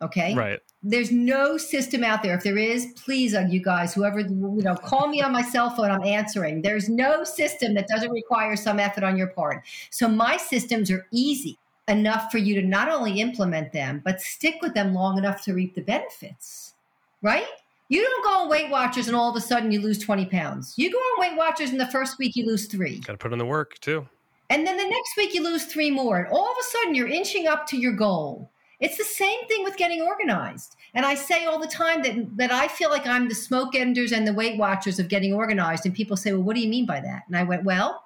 Okay. 0.02 0.34
Right. 0.34 0.58
There's 0.82 1.12
no 1.12 1.56
system 1.56 2.02
out 2.02 2.24
there. 2.24 2.34
If 2.34 2.42
there 2.42 2.58
is, 2.58 2.88
please, 2.96 3.34
uh, 3.34 3.46
you 3.48 3.62
guys, 3.62 3.94
whoever, 3.94 4.18
you 4.18 4.62
know, 4.62 4.74
call 4.74 5.06
me 5.06 5.22
on 5.22 5.30
my 5.30 5.42
cell 5.42 5.70
phone. 5.70 5.92
I'm 5.92 6.02
answering. 6.02 6.62
There's 6.62 6.88
no 6.88 7.22
system 7.22 7.74
that 7.74 7.86
doesn't 7.86 8.10
require 8.10 8.56
some 8.56 8.80
effort 8.80 9.04
on 9.04 9.16
your 9.16 9.28
part. 9.28 9.62
So 9.90 10.08
my 10.08 10.38
systems 10.38 10.90
are 10.90 11.06
easy 11.12 11.56
enough 11.88 12.30
for 12.30 12.38
you 12.38 12.60
to 12.60 12.66
not 12.66 12.88
only 12.88 13.20
implement 13.20 13.72
them, 13.72 14.00
but 14.04 14.20
stick 14.20 14.56
with 14.62 14.74
them 14.74 14.94
long 14.94 15.18
enough 15.18 15.42
to 15.44 15.54
reap 15.54 15.74
the 15.74 15.82
benefits, 15.82 16.74
right? 17.22 17.46
You 17.88 18.02
don't 18.02 18.24
go 18.24 18.42
on 18.42 18.48
Weight 18.48 18.70
Watchers 18.70 19.08
and 19.08 19.16
all 19.16 19.30
of 19.30 19.36
a 19.36 19.40
sudden 19.40 19.70
you 19.70 19.80
lose 19.80 19.98
20 19.98 20.26
pounds. 20.26 20.74
You 20.76 20.90
go 20.90 20.98
on 20.98 21.20
Weight 21.20 21.36
Watchers 21.36 21.70
and 21.70 21.78
the 21.78 21.86
first 21.88 22.18
week 22.18 22.34
you 22.34 22.46
lose 22.46 22.66
three. 22.66 23.00
Got 23.00 23.12
to 23.12 23.18
put 23.18 23.32
in 23.32 23.38
the 23.38 23.44
work 23.44 23.78
too. 23.80 24.06
And 24.50 24.66
then 24.66 24.76
the 24.76 24.84
next 24.84 25.16
week 25.16 25.34
you 25.34 25.42
lose 25.42 25.64
three 25.64 25.90
more. 25.90 26.18
And 26.18 26.28
all 26.28 26.50
of 26.50 26.56
a 26.58 26.64
sudden 26.64 26.94
you're 26.94 27.08
inching 27.08 27.46
up 27.46 27.66
to 27.68 27.76
your 27.76 27.92
goal. 27.92 28.50
It's 28.80 28.96
the 28.98 29.04
same 29.04 29.46
thing 29.46 29.64
with 29.64 29.76
getting 29.76 30.02
organized. 30.02 30.76
And 30.94 31.06
I 31.06 31.14
say 31.14 31.44
all 31.44 31.58
the 31.58 31.66
time 31.66 32.02
that, 32.02 32.36
that 32.36 32.52
I 32.52 32.68
feel 32.68 32.90
like 32.90 33.06
I'm 33.06 33.28
the 33.28 33.34
smoke 33.34 33.74
enders 33.74 34.12
and 34.12 34.26
the 34.26 34.32
Weight 34.32 34.58
Watchers 34.58 34.98
of 34.98 35.08
getting 35.08 35.32
organized. 35.32 35.86
And 35.86 35.94
people 35.94 36.16
say, 36.16 36.32
well, 36.32 36.42
what 36.42 36.56
do 36.56 36.62
you 36.62 36.68
mean 36.68 36.86
by 36.86 37.00
that? 37.00 37.22
And 37.26 37.36
I 37.36 37.44
went, 37.44 37.64
well, 37.64 38.03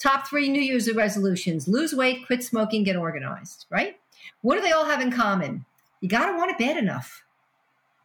Top 0.00 0.26
three 0.26 0.48
New 0.48 0.62
Year's 0.62 0.92
resolutions 0.94 1.68
lose 1.68 1.94
weight, 1.94 2.26
quit 2.26 2.42
smoking, 2.42 2.84
get 2.84 2.96
organized, 2.96 3.66
right? 3.68 3.96
What 4.40 4.56
do 4.56 4.62
they 4.62 4.72
all 4.72 4.86
have 4.86 5.02
in 5.02 5.12
common? 5.12 5.66
You 6.00 6.08
got 6.08 6.30
to 6.30 6.38
want 6.38 6.50
it 6.50 6.58
bad 6.58 6.78
enough. 6.78 7.22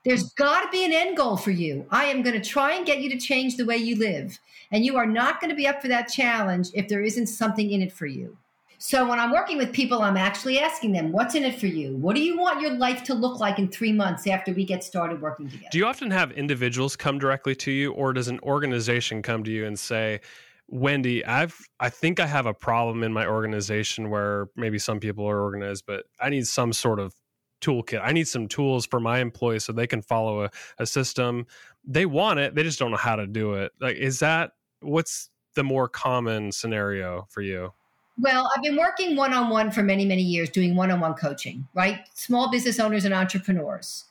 There's 0.04 0.34
got 0.34 0.62
to 0.62 0.70
be 0.70 0.84
an 0.86 0.92
end 0.92 1.18
goal 1.18 1.38
for 1.38 1.52
you. 1.52 1.86
I 1.90 2.06
am 2.06 2.22
going 2.22 2.40
to 2.40 2.48
try 2.48 2.74
and 2.74 2.86
get 2.86 3.00
you 3.00 3.10
to 3.10 3.18
change 3.18 3.56
the 3.56 3.66
way 3.66 3.78
you 3.78 3.98
live. 3.98 4.38
And 4.72 4.86
you 4.86 4.98
are 4.98 5.06
not 5.06 5.40
going 5.40 5.50
to 5.50 5.56
be 5.56 5.68
up 5.68 5.82
for 5.82 5.88
that 5.88 6.10
challenge 6.10 6.70
if 6.74 6.88
there 6.90 7.02
isn't 7.02 7.28
something 7.28 7.72
in 7.72 7.82
it 7.82 7.94
for 7.94 8.06
you. 8.06 8.38
So 8.78 9.08
when 9.08 9.20
I'm 9.20 9.32
working 9.32 9.58
with 9.58 9.72
people, 9.72 10.02
I'm 10.02 10.18
actually 10.18 10.60
asking 10.60 10.92
them, 10.92 11.12
what's 11.12 11.34
in 11.34 11.44
it 11.44 11.60
for 11.60 11.66
you? 11.66 11.96
What 11.96 12.16
do 12.16 12.22
you 12.22 12.38
want 12.38 12.62
your 12.62 12.74
life 12.76 13.04
to 13.06 13.14
look 13.14 13.40
like 13.40 13.58
in 13.58 13.70
three 13.70 13.94
months 13.94 14.28
after 14.28 14.52
we 14.52 14.66
get 14.66 14.84
started 14.84 15.22
working 15.22 15.50
together? 15.50 15.70
Do 15.72 15.78
you 15.78 15.88
often 15.88 16.12
have 16.12 16.32
individuals 16.34 16.96
come 16.96 17.18
directly 17.18 17.56
to 17.56 17.72
you, 17.72 17.94
or 17.94 18.12
does 18.12 18.28
an 18.28 18.40
organization 18.42 19.22
come 19.22 19.44
to 19.46 19.50
you 19.50 19.66
and 19.66 19.80
say, 19.80 20.20
Wendy, 20.68 21.26
I've 21.26 21.58
I 21.80 21.90
think 21.90 22.20
I 22.20 22.26
have 22.26 22.46
a 22.46 22.54
problem 22.54 23.04
in 23.04 23.14
my 23.14 23.28
organization 23.28 24.10
where 24.10 24.48
maybe 24.56 24.80
some 24.80 25.00
people 25.00 25.30
are 25.30 25.42
organized, 25.42 25.86
but 25.86 26.06
I 26.20 26.30
need 26.30 26.48
some 26.48 26.74
sort 26.74 27.00
of 27.00 27.14
toolkit. 27.62 28.02
I 28.04 28.12
need 28.12 28.28
some 28.28 28.48
tools 28.48 28.86
for 28.86 29.00
my 29.00 29.20
employees 29.20 29.66
so 29.66 29.74
they 29.74 29.88
can 29.88 30.02
follow 30.02 30.46
a, 30.46 30.50
a 30.80 30.86
system. 30.86 31.46
They 31.86 32.06
want 32.06 32.40
it, 32.40 32.56
they 32.56 32.64
just 32.64 32.80
don't 32.80 32.92
know 32.92 32.98
how 32.98 33.16
to 33.16 33.28
do 33.28 33.54
it. 33.54 33.74
Like, 33.80 33.98
is 33.98 34.20
that 34.20 34.52
what's 34.82 35.30
the 35.56 35.64
more 35.64 35.88
common 35.88 36.52
scenario 36.52 37.28
for 37.30 37.42
you? 37.42 37.74
Well, 38.20 38.50
I've 38.56 38.64
been 38.64 38.78
working 38.78 39.16
one 39.16 39.34
on 39.34 39.50
one 39.50 39.72
for 39.72 39.84
many, 39.84 40.06
many 40.06 40.22
years 40.22 40.50
doing 40.50 40.76
one 40.76 40.90
on 40.90 41.00
one 41.00 41.16
coaching, 41.16 41.68
right? 41.74 42.00
Small 42.14 42.50
business 42.50 42.80
owners 42.80 43.04
and 43.04 43.14
entrepreneurs. 43.14 44.06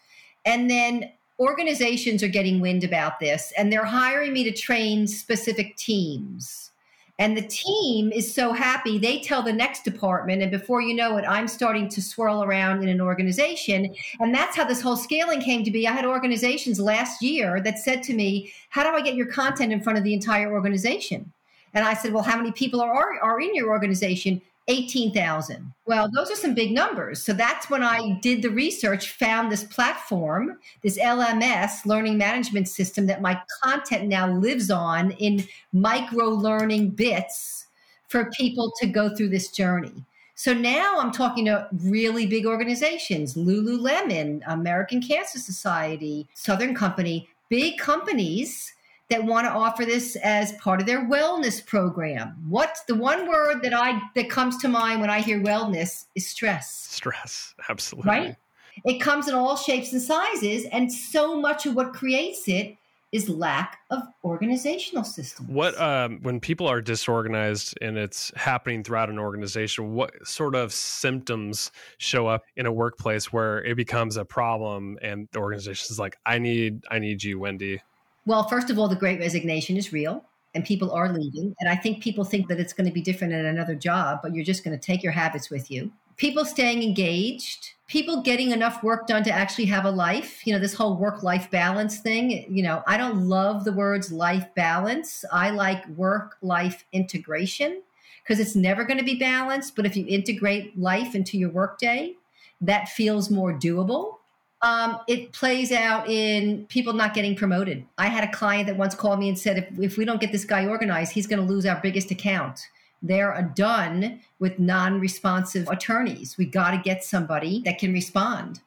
And 0.44 0.70
then 0.70 1.10
organizations 1.38 2.22
are 2.22 2.28
getting 2.28 2.60
wind 2.60 2.84
about 2.84 3.18
this 3.20 3.52
and 3.58 3.72
they're 3.72 3.84
hiring 3.84 4.32
me 4.32 4.44
to 4.44 4.52
train 4.52 5.06
specific 5.06 5.76
teams. 5.76 6.70
And 7.18 7.36
the 7.36 7.46
team 7.46 8.10
is 8.10 8.34
so 8.34 8.52
happy, 8.52 8.98
they 8.98 9.20
tell 9.20 9.40
the 9.40 9.52
next 9.52 9.84
department. 9.84 10.42
And 10.42 10.50
before 10.50 10.80
you 10.80 10.94
know 10.94 11.16
it, 11.16 11.24
I'm 11.28 11.46
starting 11.46 11.88
to 11.90 12.02
swirl 12.02 12.42
around 12.42 12.82
in 12.82 12.88
an 12.88 13.00
organization. 13.00 13.94
And 14.18 14.34
that's 14.34 14.56
how 14.56 14.64
this 14.64 14.80
whole 14.80 14.96
scaling 14.96 15.40
came 15.40 15.62
to 15.62 15.70
be. 15.70 15.86
I 15.86 15.92
had 15.92 16.04
organizations 16.04 16.80
last 16.80 17.22
year 17.22 17.60
that 17.60 17.78
said 17.78 18.02
to 18.04 18.14
me, 18.14 18.52
How 18.70 18.82
do 18.82 18.96
I 18.96 19.00
get 19.00 19.14
your 19.14 19.26
content 19.26 19.72
in 19.72 19.80
front 19.80 19.96
of 19.96 20.02
the 20.02 20.12
entire 20.12 20.52
organization? 20.52 21.32
And 21.72 21.84
I 21.84 21.94
said, 21.94 22.12
Well, 22.12 22.24
how 22.24 22.36
many 22.36 22.50
people 22.50 22.80
are, 22.80 23.20
are 23.22 23.40
in 23.40 23.54
your 23.54 23.70
organization? 23.70 24.42
18,000. 24.68 25.72
Well, 25.86 26.08
those 26.14 26.30
are 26.30 26.36
some 26.36 26.54
big 26.54 26.72
numbers. 26.72 27.22
So 27.22 27.32
that's 27.32 27.68
when 27.68 27.82
I 27.82 28.18
did 28.22 28.42
the 28.42 28.50
research, 28.50 29.10
found 29.10 29.52
this 29.52 29.64
platform, 29.64 30.58
this 30.82 30.98
LMS, 30.98 31.84
learning 31.84 32.16
management 32.16 32.68
system, 32.68 33.06
that 33.06 33.20
my 33.20 33.40
content 33.62 34.08
now 34.08 34.30
lives 34.30 34.70
on 34.70 35.10
in 35.12 35.44
micro 35.72 36.28
learning 36.28 36.90
bits 36.90 37.66
for 38.08 38.30
people 38.30 38.72
to 38.80 38.86
go 38.86 39.14
through 39.14 39.28
this 39.28 39.48
journey. 39.48 40.04
So 40.34 40.52
now 40.52 40.98
I'm 40.98 41.12
talking 41.12 41.44
to 41.44 41.68
really 41.72 42.26
big 42.26 42.46
organizations 42.46 43.34
Lululemon, 43.34 44.42
American 44.46 45.00
Cancer 45.00 45.38
Society, 45.38 46.26
Southern 46.34 46.74
Company, 46.74 47.28
big 47.48 47.78
companies 47.78 48.73
that 49.10 49.24
want 49.24 49.46
to 49.46 49.50
offer 49.50 49.84
this 49.84 50.16
as 50.16 50.52
part 50.52 50.80
of 50.80 50.86
their 50.86 51.08
wellness 51.08 51.64
program. 51.64 52.36
What's 52.48 52.82
the 52.84 52.94
one 52.94 53.28
word 53.28 53.62
that 53.62 53.74
I 53.74 54.00
that 54.14 54.30
comes 54.30 54.56
to 54.58 54.68
mind 54.68 55.00
when 55.00 55.10
I 55.10 55.20
hear 55.20 55.40
wellness 55.40 56.06
is 56.14 56.26
stress. 56.26 56.70
Stress, 56.70 57.54
absolutely. 57.68 58.08
Right? 58.08 58.36
It 58.84 58.98
comes 58.98 59.28
in 59.28 59.34
all 59.34 59.56
shapes 59.56 59.92
and 59.92 60.02
sizes 60.02 60.64
and 60.72 60.92
so 60.92 61.40
much 61.40 61.64
of 61.64 61.74
what 61.74 61.92
creates 61.92 62.48
it 62.48 62.76
is 63.12 63.28
lack 63.28 63.78
of 63.90 64.02
organizational 64.24 65.04
systems. 65.04 65.48
What 65.48 65.80
um, 65.80 66.18
when 66.22 66.40
people 66.40 66.66
are 66.66 66.80
disorganized 66.80 67.78
and 67.80 67.96
it's 67.96 68.32
happening 68.34 68.82
throughout 68.82 69.08
an 69.08 69.20
organization, 69.20 69.94
what 69.94 70.26
sort 70.26 70.56
of 70.56 70.72
symptoms 70.72 71.70
show 71.98 72.26
up 72.26 72.42
in 72.56 72.66
a 72.66 72.72
workplace 72.72 73.32
where 73.32 73.62
it 73.62 73.76
becomes 73.76 74.16
a 74.16 74.24
problem 74.24 74.98
and 75.00 75.28
the 75.30 75.38
organization 75.38 75.86
is 75.90 75.98
like, 76.00 76.16
I 76.26 76.40
need 76.40 76.82
I 76.90 76.98
need 76.98 77.22
you, 77.22 77.38
Wendy. 77.38 77.80
Well, 78.26 78.48
first 78.48 78.70
of 78.70 78.78
all, 78.78 78.88
the 78.88 78.96
great 78.96 79.20
resignation 79.20 79.76
is 79.76 79.92
real 79.92 80.24
and 80.54 80.64
people 80.64 80.92
are 80.92 81.12
leaving. 81.12 81.54
And 81.60 81.68
I 81.68 81.76
think 81.76 82.02
people 82.02 82.24
think 82.24 82.48
that 82.48 82.60
it's 82.60 82.72
going 82.72 82.86
to 82.86 82.92
be 82.92 83.02
different 83.02 83.32
at 83.32 83.44
another 83.44 83.74
job, 83.74 84.20
but 84.22 84.34
you're 84.34 84.44
just 84.44 84.64
going 84.64 84.78
to 84.78 84.84
take 84.86 85.02
your 85.02 85.12
habits 85.12 85.50
with 85.50 85.70
you. 85.70 85.92
People 86.16 86.44
staying 86.44 86.82
engaged, 86.82 87.72
people 87.88 88.22
getting 88.22 88.52
enough 88.52 88.82
work 88.84 89.08
done 89.08 89.24
to 89.24 89.32
actually 89.32 89.64
have 89.66 89.84
a 89.84 89.90
life. 89.90 90.46
You 90.46 90.52
know, 90.52 90.60
this 90.60 90.74
whole 90.74 90.96
work 90.96 91.24
life 91.24 91.50
balance 91.50 91.98
thing. 91.98 92.46
You 92.48 92.62
know, 92.62 92.84
I 92.86 92.96
don't 92.96 93.28
love 93.28 93.64
the 93.64 93.72
words 93.72 94.12
life 94.12 94.46
balance. 94.54 95.24
I 95.32 95.50
like 95.50 95.86
work 95.88 96.36
life 96.40 96.84
integration 96.92 97.82
because 98.22 98.38
it's 98.38 98.54
never 98.54 98.84
going 98.84 98.98
to 98.98 99.04
be 99.04 99.18
balanced. 99.18 99.74
But 99.74 99.86
if 99.86 99.96
you 99.96 100.06
integrate 100.06 100.78
life 100.78 101.16
into 101.16 101.36
your 101.36 101.50
workday, 101.50 102.14
that 102.60 102.88
feels 102.88 103.28
more 103.28 103.52
doable. 103.52 104.18
Um, 104.64 104.98
it 105.06 105.32
plays 105.32 105.72
out 105.72 106.08
in 106.08 106.64
people 106.68 106.94
not 106.94 107.12
getting 107.12 107.36
promoted. 107.36 107.84
I 107.98 108.06
had 108.06 108.24
a 108.24 108.32
client 108.32 108.66
that 108.68 108.78
once 108.78 108.94
called 108.94 109.18
me 109.18 109.28
and 109.28 109.38
said, 109.38 109.58
if, 109.58 109.78
if 109.78 109.98
we 109.98 110.06
don't 110.06 110.22
get 110.22 110.32
this 110.32 110.46
guy 110.46 110.66
organized, 110.66 111.12
he's 111.12 111.26
going 111.26 111.46
to 111.46 111.52
lose 111.52 111.66
our 111.66 111.78
biggest 111.82 112.10
account. 112.10 112.66
They're 113.02 113.52
done 113.54 114.20
with 114.38 114.58
non 114.58 115.00
responsive 115.00 115.68
attorneys. 115.68 116.38
We 116.38 116.46
got 116.46 116.70
to 116.70 116.78
get 116.78 117.04
somebody 117.04 117.60
that 117.66 117.78
can 117.78 117.92
respond, 117.92 118.62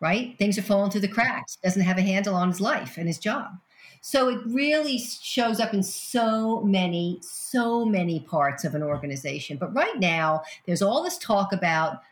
right? 0.00 0.36
Things 0.36 0.58
are 0.58 0.62
falling 0.62 0.90
through 0.90 1.02
the 1.02 1.08
cracks, 1.08 1.58
doesn't 1.62 1.82
have 1.82 1.96
a 1.96 2.02
handle 2.02 2.34
on 2.34 2.48
his 2.48 2.60
life 2.60 2.96
and 2.98 3.06
his 3.06 3.20
job. 3.20 3.46
So 4.00 4.28
it 4.28 4.40
really 4.46 4.98
shows 4.98 5.60
up 5.60 5.72
in 5.72 5.84
so 5.84 6.60
many, 6.62 7.20
so 7.22 7.84
many 7.84 8.18
parts 8.18 8.64
of 8.64 8.74
an 8.74 8.82
organization. 8.82 9.58
But 9.58 9.72
right 9.72 10.00
now, 10.00 10.42
there's 10.66 10.82
all 10.82 11.04
this 11.04 11.18
talk 11.18 11.52
about 11.52 12.02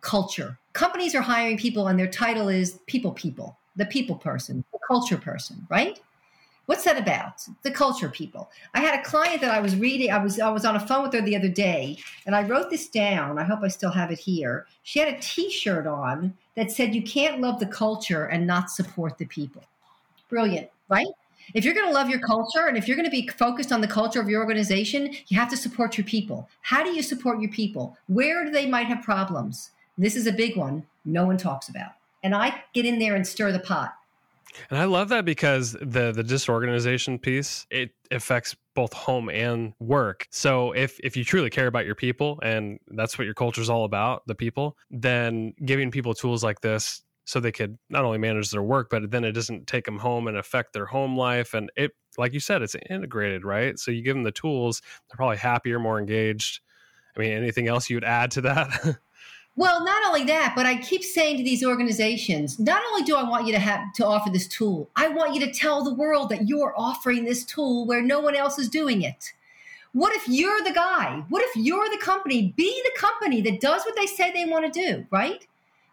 culture. 0.00 0.58
Companies 0.78 1.12
are 1.16 1.20
hiring 1.20 1.58
people, 1.58 1.88
and 1.88 1.98
their 1.98 2.06
title 2.06 2.48
is 2.48 2.78
people 2.86 3.10
people, 3.10 3.58
the 3.74 3.86
people 3.86 4.14
person, 4.14 4.64
the 4.72 4.78
culture 4.86 5.16
person, 5.16 5.66
right? 5.68 6.00
What's 6.66 6.84
that 6.84 6.96
about? 6.96 7.42
The 7.64 7.72
culture 7.72 8.08
people. 8.08 8.48
I 8.74 8.80
had 8.80 8.96
a 8.96 9.02
client 9.02 9.40
that 9.40 9.50
I 9.50 9.58
was 9.58 9.74
reading. 9.74 10.12
I 10.12 10.22
was 10.22 10.38
I 10.38 10.50
was 10.50 10.64
on 10.64 10.76
a 10.76 10.86
phone 10.86 11.02
with 11.02 11.12
her 11.14 11.20
the 11.20 11.34
other 11.34 11.48
day, 11.48 11.98
and 12.26 12.36
I 12.36 12.44
wrote 12.44 12.70
this 12.70 12.88
down. 12.88 13.40
I 13.40 13.42
hope 13.42 13.58
I 13.64 13.66
still 13.66 13.90
have 13.90 14.12
it 14.12 14.20
here. 14.20 14.66
She 14.84 15.00
had 15.00 15.12
a 15.12 15.18
T-shirt 15.20 15.88
on 15.88 16.32
that 16.54 16.70
said, 16.70 16.94
"You 16.94 17.02
can't 17.02 17.40
love 17.40 17.58
the 17.58 17.66
culture 17.66 18.26
and 18.26 18.46
not 18.46 18.70
support 18.70 19.18
the 19.18 19.26
people." 19.26 19.64
Brilliant, 20.28 20.70
right? 20.88 21.08
If 21.54 21.64
you're 21.64 21.74
going 21.74 21.88
to 21.88 21.92
love 21.92 22.08
your 22.08 22.20
culture 22.20 22.66
and 22.68 22.76
if 22.76 22.86
you're 22.86 22.96
going 22.96 23.12
to 23.12 23.20
be 23.20 23.26
focused 23.26 23.72
on 23.72 23.80
the 23.80 23.88
culture 23.88 24.20
of 24.20 24.28
your 24.28 24.42
organization, 24.42 25.12
you 25.26 25.36
have 25.40 25.50
to 25.50 25.56
support 25.56 25.98
your 25.98 26.04
people. 26.04 26.48
How 26.60 26.84
do 26.84 26.90
you 26.90 27.02
support 27.02 27.40
your 27.40 27.50
people? 27.50 27.98
Where 28.06 28.44
do 28.44 28.52
they 28.52 28.66
might 28.66 28.86
have 28.86 29.02
problems? 29.02 29.72
This 29.98 30.16
is 30.16 30.26
a 30.26 30.32
big 30.32 30.56
one 30.56 30.86
no 31.08 31.24
one 31.24 31.36
talks 31.36 31.68
about. 31.68 31.92
And 32.22 32.34
I 32.34 32.62
get 32.74 32.84
in 32.84 32.98
there 32.98 33.16
and 33.16 33.26
stir 33.26 33.52
the 33.52 33.58
pot. 33.58 33.94
And 34.70 34.78
I 34.78 34.84
love 34.84 35.10
that 35.10 35.24
because 35.24 35.72
the 35.72 36.10
the 36.10 36.24
disorganization 36.24 37.18
piece 37.18 37.66
it 37.70 37.90
affects 38.10 38.56
both 38.74 38.92
home 38.92 39.28
and 39.28 39.74
work. 39.78 40.26
So 40.30 40.72
if 40.72 40.98
if 41.00 41.16
you 41.16 41.24
truly 41.24 41.50
care 41.50 41.66
about 41.66 41.84
your 41.84 41.94
people 41.94 42.38
and 42.42 42.78
that's 42.88 43.18
what 43.18 43.24
your 43.24 43.34
culture 43.34 43.60
is 43.60 43.70
all 43.70 43.84
about, 43.84 44.26
the 44.26 44.34
people, 44.34 44.76
then 44.90 45.54
giving 45.64 45.90
people 45.90 46.14
tools 46.14 46.42
like 46.42 46.60
this 46.60 47.02
so 47.24 47.40
they 47.40 47.52
could 47.52 47.78
not 47.90 48.04
only 48.04 48.16
manage 48.16 48.50
their 48.50 48.62
work, 48.62 48.88
but 48.88 49.10
then 49.10 49.22
it 49.22 49.32
doesn't 49.32 49.66
take 49.66 49.84
them 49.84 49.98
home 49.98 50.28
and 50.28 50.36
affect 50.38 50.72
their 50.72 50.86
home 50.86 51.14
life. 51.14 51.52
And 51.52 51.70
it, 51.76 51.92
like 52.16 52.32
you 52.32 52.40
said, 52.40 52.62
it's 52.62 52.74
integrated, 52.88 53.44
right? 53.44 53.78
So 53.78 53.90
you 53.90 54.00
give 54.02 54.16
them 54.16 54.22
the 54.22 54.32
tools, 54.32 54.80
they're 55.08 55.16
probably 55.16 55.36
happier, 55.36 55.78
more 55.78 55.98
engaged. 55.98 56.60
I 57.14 57.20
mean, 57.20 57.32
anything 57.32 57.68
else 57.68 57.90
you 57.90 57.96
would 57.96 58.04
add 58.04 58.30
to 58.32 58.40
that? 58.42 58.98
Well, 59.58 59.82
not 59.84 60.06
only 60.06 60.22
that, 60.26 60.52
but 60.54 60.66
I 60.66 60.76
keep 60.76 61.02
saying 61.02 61.38
to 61.38 61.42
these 61.42 61.64
organizations, 61.64 62.60
not 62.60 62.80
only 62.92 63.02
do 63.02 63.16
I 63.16 63.28
want 63.28 63.44
you 63.44 63.52
to 63.54 63.58
have 63.58 63.92
to 63.94 64.06
offer 64.06 64.30
this 64.30 64.46
tool, 64.46 64.88
I 64.94 65.08
want 65.08 65.34
you 65.34 65.40
to 65.40 65.50
tell 65.50 65.82
the 65.82 65.94
world 65.94 66.28
that 66.28 66.46
you're 66.46 66.72
offering 66.76 67.24
this 67.24 67.44
tool 67.44 67.84
where 67.84 68.00
no 68.00 68.20
one 68.20 68.36
else 68.36 68.56
is 68.60 68.68
doing 68.68 69.02
it. 69.02 69.32
What 69.94 70.14
if 70.14 70.28
you're 70.28 70.62
the 70.62 70.70
guy? 70.70 71.24
What 71.28 71.42
if 71.42 71.56
you're 71.56 71.90
the 71.90 71.98
company? 71.98 72.54
Be 72.56 72.82
the 72.84 73.00
company 73.00 73.40
that 73.40 73.60
does 73.60 73.82
what 73.82 73.96
they 73.96 74.06
say 74.06 74.30
they 74.30 74.44
want 74.44 74.72
to 74.72 74.80
do, 74.80 75.04
right? 75.10 75.44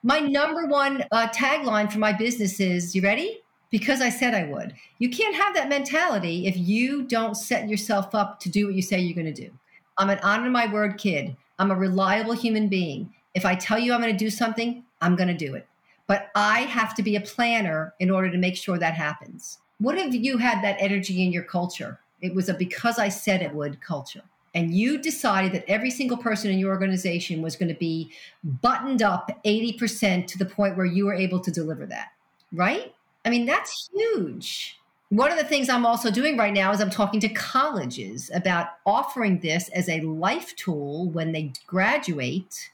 My 0.03 0.19
number 0.19 0.67
one 0.67 1.03
uh, 1.11 1.29
tagline 1.29 1.91
for 1.91 1.97
my 1.97 2.13
business 2.13 2.59
is 2.59 2.93
you 2.93 3.01
ready? 3.01 3.41
Because 3.71 3.99
I 3.99 4.09
said 4.09 4.35
I 4.35 4.43
would. 4.43 4.75
You 4.99 5.09
can't 5.09 5.35
have 5.35 5.55
that 5.55 5.69
mentality 5.69 6.45
if 6.45 6.55
you 6.55 7.01
don't 7.01 7.33
set 7.33 7.67
yourself 7.67 8.13
up 8.13 8.39
to 8.41 8.49
do 8.49 8.67
what 8.67 8.75
you 8.75 8.83
say 8.83 8.99
you're 8.99 9.15
going 9.15 9.33
to 9.33 9.41
do. 9.41 9.49
I'm 9.97 10.11
an 10.11 10.19
honor 10.21 10.51
my 10.51 10.71
word 10.71 10.99
kid. 10.99 11.35
I'm 11.57 11.71
a 11.71 11.75
reliable 11.75 12.33
human 12.33 12.67
being. 12.67 13.11
If 13.35 13.45
I 13.45 13.53
tell 13.53 13.77
you 13.77 13.93
I'm 13.93 14.01
going 14.01 14.11
to 14.11 14.25
do 14.25 14.31
something, 14.31 14.83
I'm 15.01 15.15
going 15.15 15.27
to 15.27 15.33
do 15.35 15.53
it. 15.53 15.67
But 16.07 16.31
I 16.35 16.61
have 16.61 16.95
to 16.95 17.03
be 17.03 17.15
a 17.15 17.21
planner 17.21 17.93
in 17.99 18.09
order 18.09 18.31
to 18.31 18.37
make 18.37 18.55
sure 18.55 18.79
that 18.79 18.95
happens. 18.95 19.59
What 19.79 19.97
if 19.97 20.13
you 20.13 20.37
had 20.37 20.63
that 20.63 20.77
energy 20.79 21.23
in 21.23 21.31
your 21.31 21.43
culture? 21.43 21.99
It 22.21 22.33
was 22.33 22.49
a 22.49 22.53
because 22.53 22.97
I 22.97 23.09
said 23.09 23.41
it 23.41 23.53
would 23.53 23.81
culture 23.81 24.23
and 24.55 24.73
you 24.73 24.97
decided 24.97 25.51
that 25.51 25.69
every 25.69 25.91
single 25.91 26.17
person 26.17 26.49
in 26.49 26.57
your 26.57 26.71
organization 26.71 27.41
was 27.41 27.57
going 27.57 27.67
to 27.67 27.75
be 27.75 28.09
buttoned 28.43 29.01
up 29.01 29.29
80% 29.43 30.25
to 30.27 30.37
the 30.37 30.45
point 30.45 30.77
where 30.77 30.85
you 30.85 31.05
were 31.05 31.13
able 31.13 31.41
to 31.41 31.51
deliver 31.51 31.85
that, 31.87 32.13
right? 32.53 32.95
I 33.25 33.29
mean, 33.29 33.45
that's 33.45 33.89
huge. 33.93 34.79
One 35.09 35.29
of 35.29 35.37
the 35.37 35.43
things 35.43 35.67
I'm 35.69 35.85
also 35.85 36.09
doing 36.09 36.37
right 36.37 36.53
now 36.53 36.71
is 36.71 36.79
I'm 36.79 36.89
talking 36.89 37.19
to 37.19 37.29
colleges 37.29 38.31
about 38.33 38.67
offering 38.85 39.39
this 39.39 39.67
as 39.69 39.89
a 39.89 39.99
life 40.01 40.55
tool 40.55 41.09
when 41.09 41.33
they 41.33 41.51
graduate 41.67 42.71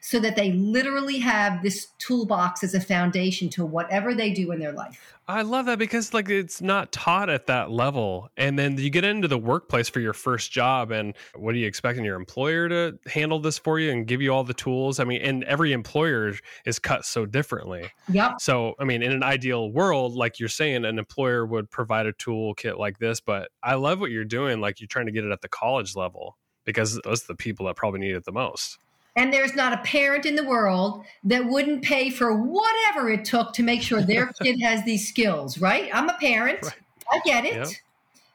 so 0.00 0.18
that 0.20 0.36
they 0.36 0.52
literally 0.52 1.18
have 1.18 1.62
this 1.62 1.88
toolbox 1.98 2.64
as 2.64 2.74
a 2.74 2.80
foundation 2.80 3.48
to 3.50 3.64
whatever 3.64 4.14
they 4.14 4.32
do 4.32 4.50
in 4.52 4.58
their 4.58 4.72
life. 4.72 5.16
I 5.28 5.42
love 5.42 5.66
that 5.66 5.78
because 5.78 6.12
like 6.12 6.28
it's 6.28 6.60
not 6.60 6.90
taught 6.90 7.30
at 7.30 7.46
that 7.46 7.70
level. 7.70 8.30
And 8.36 8.58
then 8.58 8.76
you 8.78 8.90
get 8.90 9.04
into 9.04 9.28
the 9.28 9.38
workplace 9.38 9.88
for 9.88 10.00
your 10.00 10.12
first 10.12 10.50
job 10.50 10.90
and 10.90 11.14
what 11.36 11.54
are 11.54 11.58
you 11.58 11.68
expecting 11.68 12.04
your 12.04 12.16
employer 12.16 12.68
to 12.68 12.98
handle 13.06 13.38
this 13.38 13.56
for 13.56 13.78
you 13.78 13.92
and 13.92 14.08
give 14.08 14.20
you 14.20 14.32
all 14.32 14.42
the 14.42 14.54
tools? 14.54 14.98
I 14.98 15.04
mean, 15.04 15.22
and 15.22 15.44
every 15.44 15.72
employer 15.72 16.34
is 16.64 16.78
cut 16.80 17.04
so 17.04 17.26
differently. 17.26 17.90
Yep. 18.10 18.40
So, 18.40 18.74
I 18.80 18.84
mean, 18.84 19.02
in 19.02 19.12
an 19.12 19.22
ideal 19.22 19.70
world, 19.70 20.14
like 20.14 20.40
you're 20.40 20.48
saying, 20.48 20.84
an 20.84 20.98
employer 20.98 21.46
would 21.46 21.70
provide 21.70 22.06
a 22.06 22.12
toolkit 22.12 22.76
like 22.76 22.98
this, 22.98 23.20
but 23.20 23.50
I 23.62 23.74
love 23.74 24.00
what 24.00 24.10
you're 24.10 24.24
doing 24.24 24.60
like 24.60 24.80
you're 24.80 24.88
trying 24.88 25.06
to 25.06 25.12
get 25.12 25.24
it 25.24 25.30
at 25.30 25.42
the 25.42 25.48
college 25.48 25.94
level 25.94 26.38
because 26.64 27.00
those 27.04 27.22
are 27.22 27.28
the 27.28 27.36
people 27.36 27.66
that 27.66 27.76
probably 27.76 28.00
need 28.00 28.16
it 28.16 28.24
the 28.24 28.32
most. 28.32 28.78
And 29.16 29.32
there's 29.32 29.54
not 29.54 29.72
a 29.72 29.78
parent 29.78 30.24
in 30.24 30.36
the 30.36 30.44
world 30.44 31.04
that 31.24 31.44
wouldn't 31.44 31.82
pay 31.82 32.10
for 32.10 32.34
whatever 32.34 33.10
it 33.10 33.24
took 33.24 33.52
to 33.54 33.62
make 33.62 33.82
sure 33.82 34.02
their 34.02 34.26
kid 34.42 34.60
has 34.60 34.84
these 34.84 35.08
skills, 35.08 35.58
right? 35.58 35.90
I'm 35.92 36.08
a 36.08 36.14
parent. 36.14 36.62
Right. 36.62 36.74
I 37.10 37.20
get 37.24 37.44
it. 37.44 37.54
Yep. 37.54 37.68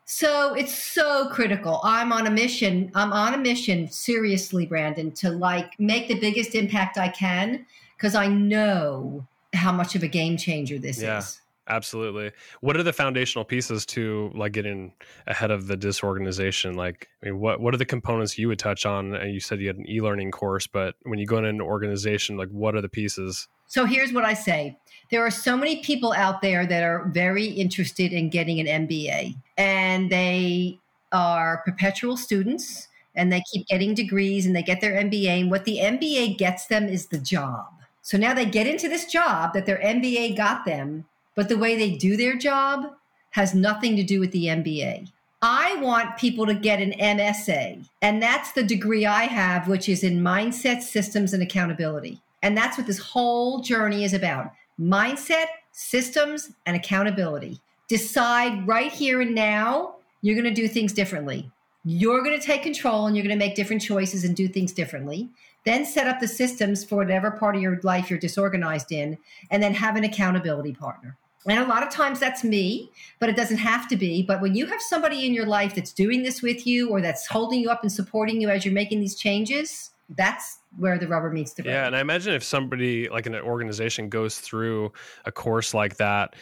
So 0.05 0.53
it's 0.53 0.75
so 0.75 1.29
critical. 1.29 1.79
I'm 1.83 2.13
on 2.13 2.27
a 2.27 2.31
mission. 2.31 2.91
I'm 2.93 3.11
on 3.11 3.33
a 3.33 3.37
mission, 3.37 3.87
seriously, 3.87 4.65
Brandon, 4.65 5.11
to 5.13 5.31
like 5.31 5.79
make 5.79 6.07
the 6.07 6.19
biggest 6.19 6.53
impact 6.53 6.97
I 6.97 7.09
can 7.09 7.65
because 7.97 8.13
I 8.13 8.27
know 8.27 9.25
how 9.53 9.71
much 9.71 9.95
of 9.95 10.03
a 10.03 10.07
game 10.07 10.37
changer 10.37 10.77
this 10.77 11.01
yeah. 11.01 11.19
is. 11.19 11.41
Absolutely. 11.67 12.31
What 12.61 12.77
are 12.77 12.83
the 12.83 12.93
foundational 12.93 13.43
pieces 13.43 13.87
to 13.87 14.31
like 14.35 14.51
getting 14.51 14.93
ahead 15.25 15.49
of 15.49 15.65
the 15.65 15.75
disorganization? 15.75 16.75
Like, 16.75 17.09
I 17.23 17.25
mean, 17.25 17.39
what 17.39 17.59
what 17.59 17.73
are 17.73 17.77
the 17.77 17.85
components 17.85 18.37
you 18.37 18.47
would 18.49 18.59
touch 18.59 18.85
on? 18.85 19.15
And 19.15 19.33
you 19.33 19.39
said 19.39 19.59
you 19.59 19.67
had 19.67 19.77
an 19.77 19.89
e-learning 19.89 20.29
course, 20.29 20.67
but 20.67 20.95
when 21.03 21.17
you 21.17 21.25
go 21.25 21.37
in 21.37 21.45
an 21.45 21.61
organization, 21.61 22.37
like, 22.37 22.49
what 22.49 22.75
are 22.75 22.81
the 22.81 22.89
pieces? 22.89 23.47
So 23.65 23.85
here's 23.85 24.13
what 24.13 24.25
I 24.25 24.35
say: 24.35 24.77
there 25.09 25.25
are 25.25 25.31
so 25.31 25.57
many 25.57 25.81
people 25.81 26.13
out 26.13 26.43
there 26.43 26.67
that 26.67 26.83
are 26.83 27.05
very 27.07 27.45
interested 27.45 28.13
in 28.13 28.29
getting 28.29 28.59
an 28.59 28.87
MBA, 28.87 29.35
and 29.57 30.11
they 30.11 30.79
are 31.11 31.63
perpetual 31.65 32.15
students, 32.15 32.89
and 33.15 33.33
they 33.33 33.41
keep 33.51 33.65
getting 33.65 33.95
degrees, 33.95 34.45
and 34.45 34.55
they 34.55 34.61
get 34.61 34.81
their 34.81 35.01
MBA, 35.01 35.41
and 35.41 35.49
what 35.49 35.65
the 35.65 35.79
MBA 35.79 36.37
gets 36.37 36.67
them 36.67 36.87
is 36.87 37.07
the 37.07 37.17
job. 37.17 37.65
So 38.03 38.19
now 38.19 38.35
they 38.35 38.45
get 38.45 38.67
into 38.67 38.87
this 38.87 39.05
job 39.05 39.55
that 39.55 39.65
their 39.65 39.79
MBA 39.79 40.37
got 40.37 40.63
them 40.63 41.05
but 41.35 41.49
the 41.49 41.57
way 41.57 41.75
they 41.75 41.91
do 41.91 42.17
their 42.17 42.35
job 42.35 42.95
has 43.31 43.53
nothing 43.53 43.95
to 43.97 44.03
do 44.03 44.19
with 44.19 44.31
the 44.31 44.45
MBA. 44.45 45.11
I 45.41 45.75
want 45.81 46.17
people 46.17 46.45
to 46.45 46.55
get 46.55 46.81
an 46.81 46.93
MSA, 46.93 47.87
and 48.01 48.23
that's 48.23 48.53
the 48.53 48.63
degree 48.63 49.05
I 49.05 49.25
have, 49.25 49.67
which 49.67 49.89
is 49.89 50.03
in 50.03 50.21
mindset, 50.21 50.81
systems, 50.81 51.33
and 51.33 51.43
accountability. 51.43 52.21
And 52.41 52.57
that's 52.57 52.77
what 52.77 52.87
this 52.87 52.99
whole 52.99 53.59
journey 53.59 54.03
is 54.03 54.13
about 54.13 54.51
mindset, 54.79 55.47
systems, 55.71 56.51
and 56.65 56.75
accountability. 56.75 57.59
Decide 57.87 58.67
right 58.67 58.91
here 58.91 59.21
and 59.21 59.35
now 59.35 59.95
you're 60.21 60.35
going 60.35 60.53
to 60.53 60.61
do 60.61 60.67
things 60.67 60.93
differently. 60.93 61.51
You're 61.83 62.23
going 62.23 62.39
to 62.39 62.45
take 62.45 62.63
control 62.63 63.05
and 63.05 63.15
you're 63.15 63.25
going 63.25 63.37
to 63.37 63.45
make 63.45 63.55
different 63.55 63.81
choices 63.81 64.23
and 64.23 64.35
do 64.35 64.47
things 64.47 64.73
differently. 64.73 65.29
Then 65.65 65.85
set 65.85 66.07
up 66.07 66.19
the 66.19 66.27
systems 66.27 66.83
for 66.83 66.95
whatever 66.95 67.31
part 67.31 67.55
of 67.55 67.61
your 67.61 67.79
life 67.83 68.09
you're 68.09 68.19
disorganized 68.19 68.91
in, 68.91 69.17
and 69.51 69.61
then 69.61 69.73
have 69.73 69.95
an 69.95 70.03
accountability 70.03 70.73
partner. 70.73 71.17
And 71.47 71.59
a 71.59 71.67
lot 71.67 71.83
of 71.83 71.89
times 71.89 72.19
that's 72.19 72.43
me, 72.43 72.89
but 73.19 73.29
it 73.29 73.35
doesn't 73.35 73.57
have 73.57 73.87
to 73.89 73.95
be. 73.95 74.23
But 74.23 74.41
when 74.41 74.55
you 74.55 74.65
have 74.65 74.81
somebody 74.81 75.27
in 75.27 75.33
your 75.33 75.45
life 75.45 75.75
that's 75.75 75.93
doing 75.93 76.23
this 76.23 76.41
with 76.41 76.65
you 76.65 76.89
or 76.89 77.01
that's 77.01 77.27
holding 77.27 77.59
you 77.59 77.69
up 77.69 77.83
and 77.83 77.91
supporting 77.91 78.41
you 78.41 78.49
as 78.49 78.65
you're 78.65 78.73
making 78.73 78.99
these 78.99 79.15
changes, 79.15 79.91
that's 80.09 80.59
where 80.77 80.97
the 80.97 81.07
rubber 81.07 81.29
meets 81.29 81.53
the 81.53 81.63
road. 81.63 81.71
Yeah. 81.71 81.87
And 81.87 81.95
I 81.95 81.99
imagine 82.01 82.33
if 82.33 82.43
somebody 82.43 83.09
like 83.09 83.25
an 83.25 83.35
organization 83.35 84.09
goes 84.09 84.39
through 84.39 84.91
a 85.25 85.31
course 85.31 85.73
like 85.73 85.97
that, 85.97 86.35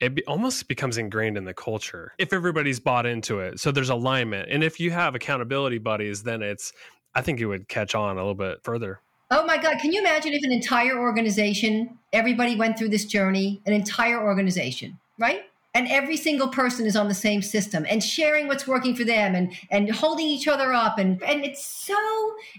it 0.00 0.16
be, 0.16 0.24
almost 0.26 0.68
becomes 0.68 0.98
ingrained 0.98 1.38
in 1.38 1.44
the 1.44 1.54
culture 1.54 2.12
if 2.18 2.32
everybody's 2.32 2.80
bought 2.80 3.06
into 3.06 3.40
it. 3.40 3.60
So 3.60 3.70
there's 3.70 3.90
alignment. 3.90 4.48
And 4.50 4.64
if 4.64 4.80
you 4.80 4.90
have 4.90 5.14
accountability 5.14 5.78
buddies, 5.78 6.24
then 6.24 6.42
it's, 6.42 6.72
I 7.14 7.22
think 7.22 7.40
it 7.40 7.46
would 7.46 7.68
catch 7.68 7.94
on 7.94 8.16
a 8.16 8.20
little 8.20 8.34
bit 8.34 8.58
further. 8.64 9.00
Oh 9.34 9.46
my 9.46 9.56
God. 9.56 9.78
Can 9.78 9.92
you 9.92 10.00
imagine 10.00 10.34
if 10.34 10.44
an 10.44 10.52
entire 10.52 10.98
organization, 10.98 11.98
everybody 12.12 12.54
went 12.54 12.76
through 12.76 12.90
this 12.90 13.06
journey, 13.06 13.62
an 13.64 13.72
entire 13.72 14.22
organization, 14.22 14.98
right? 15.18 15.44
And 15.72 15.88
every 15.88 16.18
single 16.18 16.48
person 16.48 16.84
is 16.84 16.96
on 16.96 17.08
the 17.08 17.14
same 17.14 17.40
system 17.40 17.86
and 17.88 18.04
sharing 18.04 18.46
what's 18.46 18.66
working 18.66 18.94
for 18.94 19.04
them 19.04 19.34
and, 19.34 19.54
and 19.70 19.90
holding 19.90 20.26
each 20.26 20.48
other 20.48 20.74
up. 20.74 20.98
And, 20.98 21.22
and 21.22 21.46
it's 21.46 21.64
so 21.64 21.96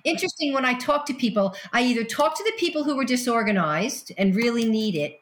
interesting 0.04 0.52
when 0.52 0.66
I 0.66 0.74
talk 0.74 1.06
to 1.06 1.14
people. 1.14 1.56
I 1.74 1.84
either 1.84 2.04
talk 2.04 2.36
to 2.38 2.44
the 2.44 2.54
people 2.58 2.84
who 2.84 2.96
were 2.96 3.06
disorganized 3.06 4.12
and 4.18 4.36
really 4.36 4.68
need 4.68 4.96
it, 4.96 5.22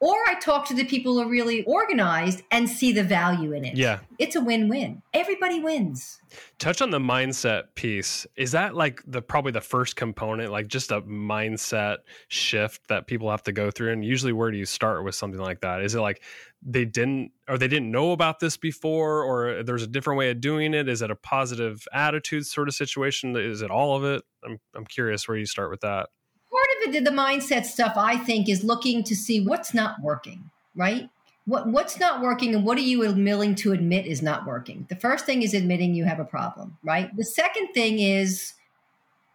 or 0.00 0.16
I 0.26 0.34
talk 0.40 0.66
to 0.68 0.74
the 0.74 0.84
people 0.84 1.14
who 1.14 1.20
are 1.20 1.28
really 1.28 1.62
organized 1.64 2.42
and 2.50 2.68
see 2.68 2.90
the 2.90 3.04
value 3.04 3.52
in 3.52 3.66
it. 3.66 3.76
Yeah. 3.76 4.00
It's 4.18 4.34
a 4.34 4.40
win 4.40 4.68
win. 4.68 5.02
Everybody 5.12 5.60
wins. 5.60 6.20
Touch 6.58 6.80
on 6.80 6.90
the 6.90 6.98
mindset 6.98 7.74
piece. 7.74 8.26
Is 8.34 8.52
that 8.52 8.74
like 8.74 9.02
the 9.06 9.20
probably 9.20 9.52
the 9.52 9.60
first 9.60 9.96
component, 9.96 10.50
like 10.50 10.68
just 10.68 10.90
a 10.90 11.02
mindset 11.02 11.98
shift 12.28 12.88
that 12.88 13.06
people 13.06 13.30
have 13.30 13.42
to 13.42 13.52
go 13.52 13.70
through? 13.70 13.92
And 13.92 14.02
usually, 14.02 14.32
where 14.32 14.50
do 14.50 14.56
you 14.56 14.64
start 14.64 15.04
with 15.04 15.14
something 15.14 15.40
like 15.40 15.60
that? 15.60 15.82
Is 15.82 15.94
it 15.94 16.00
like 16.00 16.22
they 16.62 16.86
didn't 16.86 17.32
or 17.46 17.58
they 17.58 17.68
didn't 17.68 17.90
know 17.90 18.12
about 18.12 18.40
this 18.40 18.56
before, 18.56 19.22
or 19.22 19.62
there's 19.62 19.82
a 19.82 19.86
different 19.86 20.18
way 20.18 20.30
of 20.30 20.40
doing 20.40 20.72
it? 20.72 20.88
Is 20.88 21.02
it 21.02 21.10
a 21.10 21.16
positive 21.16 21.86
attitude 21.92 22.46
sort 22.46 22.68
of 22.68 22.74
situation? 22.74 23.36
Is 23.36 23.60
it 23.60 23.70
all 23.70 23.96
of 23.96 24.04
it? 24.04 24.22
I'm 24.44 24.58
I'm 24.74 24.86
curious 24.86 25.28
where 25.28 25.36
you 25.36 25.46
start 25.46 25.70
with 25.70 25.80
that 25.80 26.08
part 26.50 26.66
of 26.76 26.88
it, 26.88 26.92
did 26.92 27.04
the 27.04 27.10
mindset 27.10 27.64
stuff, 27.64 27.94
I 27.96 28.16
think, 28.16 28.48
is 28.48 28.64
looking 28.64 29.02
to 29.04 29.16
see 29.16 29.46
what's 29.46 29.74
not 29.74 30.00
working, 30.02 30.50
right? 30.74 31.08
What, 31.46 31.68
what's 31.68 31.98
not 31.98 32.20
working 32.20 32.54
and 32.54 32.64
what 32.64 32.78
are 32.78 32.82
you 32.82 33.00
willing 33.00 33.54
to 33.56 33.72
admit 33.72 34.06
is 34.06 34.22
not 34.22 34.46
working? 34.46 34.86
The 34.88 34.96
first 34.96 35.26
thing 35.26 35.42
is 35.42 35.54
admitting 35.54 35.94
you 35.94 36.04
have 36.04 36.20
a 36.20 36.24
problem, 36.24 36.76
right? 36.82 37.14
The 37.16 37.24
second 37.24 37.72
thing 37.72 37.98
is 37.98 38.54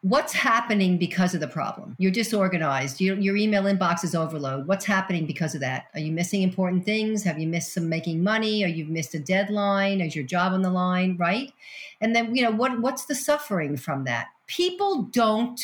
what's 0.01 0.33
happening 0.33 0.99
because 0.99 1.33
of 1.33 1.39
the 1.39 1.47
problem. 1.47 1.95
You're 1.97 2.11
disorganized. 2.11 3.01
Your, 3.01 3.17
your 3.17 3.35
email 3.35 3.63
inbox 3.63 4.03
is 4.03 4.13
overload. 4.13 4.67
What's 4.67 4.85
happening 4.85 5.25
because 5.25 5.55
of 5.55 5.61
that? 5.61 5.85
Are 5.95 5.99
you 5.99 6.11
missing 6.11 6.43
important 6.43 6.85
things? 6.85 7.23
Have 7.23 7.39
you 7.39 7.47
missed 7.47 7.73
some 7.73 7.89
making 7.89 8.23
money? 8.23 8.63
Or 8.63 8.67
you've 8.67 8.89
missed 8.89 9.15
a 9.15 9.19
deadline? 9.19 10.01
Is 10.01 10.15
your 10.15 10.23
job 10.23 10.53
on 10.53 10.61
the 10.61 10.69
line? 10.69 11.17
Right? 11.17 11.51
And 12.01 12.15
then, 12.15 12.35
you 12.35 12.43
know, 12.43 12.51
what 12.51 12.79
what's 12.81 13.05
the 13.05 13.15
suffering 13.15 13.77
from 13.77 14.03
that? 14.03 14.27
People 14.45 15.03
don't 15.11 15.59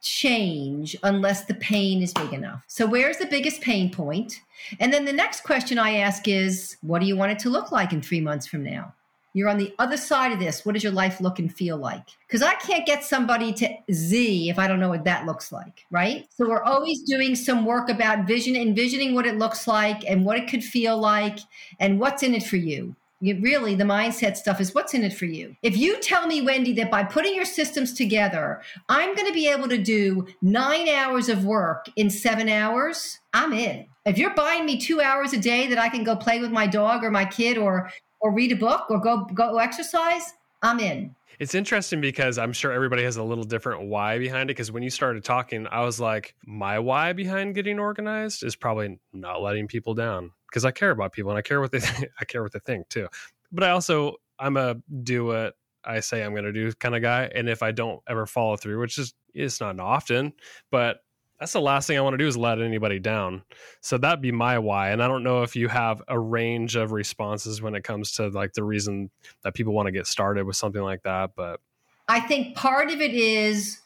change 0.00 0.96
unless 1.02 1.44
the 1.44 1.54
pain 1.54 2.02
is 2.02 2.12
big 2.12 2.32
enough. 2.32 2.62
So, 2.66 2.86
where's 2.86 3.18
the 3.18 3.26
biggest 3.26 3.60
pain 3.60 3.90
point? 3.90 4.40
And 4.78 4.92
then 4.92 5.04
the 5.04 5.12
next 5.12 5.42
question 5.42 5.78
I 5.78 5.96
ask 5.96 6.28
is, 6.28 6.76
what 6.82 7.00
do 7.00 7.06
you 7.06 7.16
want 7.16 7.32
it 7.32 7.38
to 7.40 7.50
look 7.50 7.72
like 7.72 7.92
in 7.92 8.02
three 8.02 8.20
months 8.20 8.46
from 8.46 8.62
now? 8.62 8.94
You're 9.32 9.48
on 9.48 9.58
the 9.58 9.72
other 9.78 9.96
side 9.96 10.32
of 10.32 10.40
this. 10.40 10.64
What 10.64 10.72
does 10.72 10.82
your 10.82 10.92
life 10.92 11.20
look 11.20 11.38
and 11.38 11.54
feel 11.54 11.76
like? 11.76 12.04
Because 12.26 12.42
I 12.42 12.54
can't 12.54 12.84
get 12.84 13.04
somebody 13.04 13.52
to 13.54 13.68
Z 13.92 14.50
if 14.50 14.58
I 14.58 14.66
don't 14.66 14.80
know 14.80 14.88
what 14.88 15.04
that 15.04 15.24
looks 15.24 15.52
like, 15.52 15.84
right? 15.92 16.26
So 16.36 16.48
we're 16.48 16.64
always 16.64 17.02
doing 17.02 17.36
some 17.36 17.64
work 17.64 17.88
about 17.88 18.26
vision, 18.26 18.56
envisioning 18.56 19.14
what 19.14 19.26
it 19.26 19.38
looks 19.38 19.68
like 19.68 20.04
and 20.10 20.24
what 20.24 20.36
it 20.36 20.48
could 20.48 20.64
feel 20.64 20.98
like 20.98 21.38
and 21.78 22.00
what's 22.00 22.24
in 22.24 22.34
it 22.34 22.42
for 22.42 22.56
you 22.56 22.96
really 23.20 23.74
the 23.74 23.84
mindset 23.84 24.36
stuff 24.36 24.60
is 24.60 24.74
what's 24.74 24.94
in 24.94 25.04
it 25.04 25.12
for 25.12 25.26
you. 25.26 25.56
If 25.62 25.76
you 25.76 26.00
tell 26.00 26.26
me, 26.26 26.42
Wendy, 26.42 26.72
that 26.74 26.90
by 26.90 27.04
putting 27.04 27.34
your 27.34 27.44
systems 27.44 27.92
together, 27.92 28.62
I'm 28.88 29.14
going 29.14 29.26
to 29.26 29.34
be 29.34 29.48
able 29.48 29.68
to 29.68 29.78
do 29.78 30.26
nine 30.42 30.88
hours 30.88 31.28
of 31.28 31.44
work 31.44 31.86
in 31.96 32.10
seven 32.10 32.48
hours, 32.48 33.18
I'm 33.32 33.52
in. 33.52 33.86
If 34.06 34.16
you're 34.16 34.34
buying 34.34 34.64
me 34.64 34.78
two 34.78 35.00
hours 35.00 35.32
a 35.32 35.38
day 35.38 35.66
that 35.66 35.78
I 35.78 35.88
can 35.88 36.04
go 36.04 36.16
play 36.16 36.40
with 36.40 36.50
my 36.50 36.66
dog 36.66 37.04
or 37.04 37.10
my 37.10 37.24
kid 37.24 37.58
or 37.58 37.90
or 38.20 38.32
read 38.32 38.52
a 38.52 38.56
book 38.56 38.90
or 38.90 38.98
go 38.98 39.24
go 39.34 39.58
exercise, 39.58 40.32
I'm 40.62 40.80
in. 40.80 41.14
It's 41.38 41.54
interesting 41.54 42.02
because 42.02 42.36
I'm 42.36 42.52
sure 42.52 42.70
everybody 42.70 43.02
has 43.04 43.16
a 43.16 43.22
little 43.22 43.44
different 43.44 43.88
why 43.88 44.18
behind 44.18 44.50
it. 44.50 44.54
Because 44.54 44.70
when 44.70 44.82
you 44.82 44.90
started 44.90 45.24
talking, 45.24 45.66
I 45.66 45.82
was 45.84 45.98
like, 45.98 46.34
my 46.44 46.78
why 46.78 47.14
behind 47.14 47.54
getting 47.54 47.78
organized 47.78 48.44
is 48.44 48.56
probably 48.56 48.98
not 49.14 49.40
letting 49.40 49.66
people 49.66 49.94
down 49.94 50.32
because 50.50 50.64
I 50.64 50.70
care 50.70 50.90
about 50.90 51.12
people 51.12 51.30
and 51.30 51.38
I 51.38 51.42
care 51.42 51.60
what 51.60 51.72
they 51.72 51.80
th- 51.80 52.10
I 52.20 52.24
care 52.24 52.42
what 52.42 52.52
they 52.52 52.58
think 52.58 52.88
too. 52.88 53.08
But 53.52 53.64
I 53.64 53.70
also 53.70 54.16
I'm 54.38 54.56
a 54.56 54.76
do 55.02 55.26
what 55.26 55.54
I 55.84 56.00
say 56.00 56.22
I'm 56.22 56.32
going 56.32 56.44
to 56.44 56.52
do 56.52 56.72
kind 56.72 56.94
of 56.94 57.02
guy, 57.02 57.30
and 57.34 57.48
if 57.48 57.62
I 57.62 57.72
don't 57.72 58.00
ever 58.08 58.26
follow 58.26 58.56
through, 58.56 58.80
which 58.80 58.98
is 58.98 59.14
it's 59.34 59.60
not 59.60 59.78
often, 59.80 60.32
but 60.70 60.98
that's 61.38 61.52
the 61.52 61.60
last 61.60 61.86
thing 61.86 61.96
I 61.96 62.02
want 62.02 62.14
to 62.14 62.18
do 62.18 62.26
is 62.26 62.36
let 62.36 62.60
anybody 62.60 62.98
down. 62.98 63.42
So 63.80 63.96
that'd 63.96 64.20
be 64.20 64.30
my 64.30 64.58
why. 64.58 64.90
And 64.90 65.02
I 65.02 65.08
don't 65.08 65.22
know 65.22 65.42
if 65.42 65.56
you 65.56 65.68
have 65.68 66.02
a 66.06 66.18
range 66.18 66.76
of 66.76 66.92
responses 66.92 67.62
when 67.62 67.74
it 67.74 67.82
comes 67.82 68.12
to 68.16 68.28
like 68.28 68.52
the 68.52 68.62
reason 68.62 69.10
that 69.42 69.54
people 69.54 69.72
want 69.72 69.86
to 69.86 69.92
get 69.92 70.06
started 70.06 70.44
with 70.44 70.56
something 70.56 70.82
like 70.82 71.02
that, 71.04 71.30
but 71.34 71.60
I 72.08 72.18
think 72.18 72.56
part 72.56 72.90
of 72.90 73.00
it 73.00 73.14
is 73.14 73.78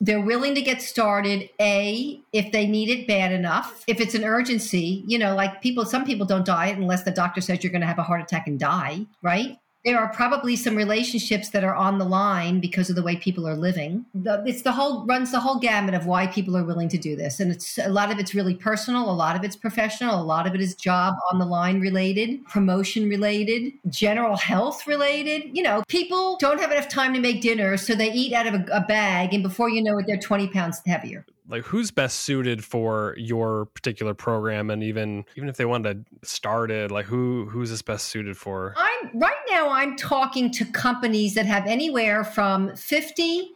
they're 0.00 0.20
willing 0.20 0.54
to 0.54 0.62
get 0.62 0.80
started 0.80 1.48
a 1.60 2.20
if 2.32 2.52
they 2.52 2.66
need 2.66 2.88
it 2.88 3.08
bad 3.08 3.32
enough. 3.32 3.82
If 3.86 4.00
it's 4.00 4.14
an 4.14 4.24
urgency 4.24 5.02
you 5.06 5.18
know 5.18 5.34
like 5.34 5.60
people 5.62 5.84
some 5.84 6.04
people 6.04 6.26
don't 6.26 6.44
diet 6.44 6.76
unless 6.76 7.02
the 7.02 7.10
doctor 7.10 7.40
says 7.40 7.62
you're 7.62 7.72
going 7.72 7.80
to 7.80 7.86
have 7.86 7.98
a 7.98 8.02
heart 8.02 8.20
attack 8.20 8.46
and 8.46 8.58
die 8.58 9.06
right 9.22 9.58
there 9.88 9.98
are 9.98 10.12
probably 10.12 10.54
some 10.54 10.76
relationships 10.76 11.48
that 11.48 11.64
are 11.64 11.74
on 11.74 11.96
the 11.96 12.04
line 12.04 12.60
because 12.60 12.90
of 12.90 12.96
the 12.96 13.02
way 13.02 13.16
people 13.16 13.48
are 13.48 13.56
living. 13.56 14.04
The, 14.14 14.44
it's 14.46 14.60
the 14.60 14.72
whole 14.72 15.06
runs 15.06 15.32
the 15.32 15.40
whole 15.40 15.58
gamut 15.58 15.94
of 15.94 16.04
why 16.04 16.26
people 16.26 16.58
are 16.58 16.64
willing 16.64 16.90
to 16.90 16.98
do 16.98 17.16
this, 17.16 17.40
and 17.40 17.50
it's 17.50 17.78
a 17.78 17.88
lot 17.88 18.10
of 18.10 18.18
it's 18.18 18.34
really 18.34 18.54
personal, 18.54 19.10
a 19.10 19.16
lot 19.24 19.34
of 19.34 19.44
it's 19.44 19.56
professional, 19.56 20.20
a 20.20 20.22
lot 20.22 20.46
of 20.46 20.54
it 20.54 20.60
is 20.60 20.74
job 20.74 21.14
on 21.32 21.38
the 21.38 21.46
line 21.46 21.80
related, 21.80 22.44
promotion 22.44 23.08
related, 23.08 23.72
general 23.88 24.36
health 24.36 24.86
related. 24.86 25.56
You 25.56 25.62
know, 25.62 25.82
people 25.88 26.36
don't 26.36 26.60
have 26.60 26.70
enough 26.70 26.88
time 26.88 27.14
to 27.14 27.20
make 27.20 27.40
dinner, 27.40 27.78
so 27.78 27.94
they 27.94 28.12
eat 28.12 28.34
out 28.34 28.46
of 28.46 28.52
a, 28.52 28.66
a 28.70 28.80
bag, 28.82 29.32
and 29.32 29.42
before 29.42 29.70
you 29.70 29.82
know 29.82 29.96
it, 29.96 30.04
they're 30.06 30.18
twenty 30.18 30.48
pounds 30.48 30.82
heavier 30.84 31.24
like 31.48 31.64
who's 31.64 31.90
best 31.90 32.20
suited 32.20 32.64
for 32.64 33.14
your 33.16 33.66
particular 33.66 34.14
program? 34.14 34.70
And 34.70 34.82
even 34.82 35.24
even 35.36 35.48
if 35.48 35.56
they 35.56 35.64
wanted 35.64 36.06
to 36.22 36.28
start 36.28 36.70
it 36.70 36.90
like 36.90 37.06
who 37.06 37.46
who's 37.46 37.70
this 37.70 37.82
best 37.82 38.06
suited 38.06 38.36
for? 38.36 38.74
I'm 38.76 39.18
right 39.18 39.34
now 39.50 39.70
i'm 39.70 39.96
talking 39.96 40.50
to 40.50 40.64
companies 40.66 41.34
that 41.34 41.46
have 41.46 41.66
anywhere 41.66 42.24
from 42.24 42.74
50 42.76 43.50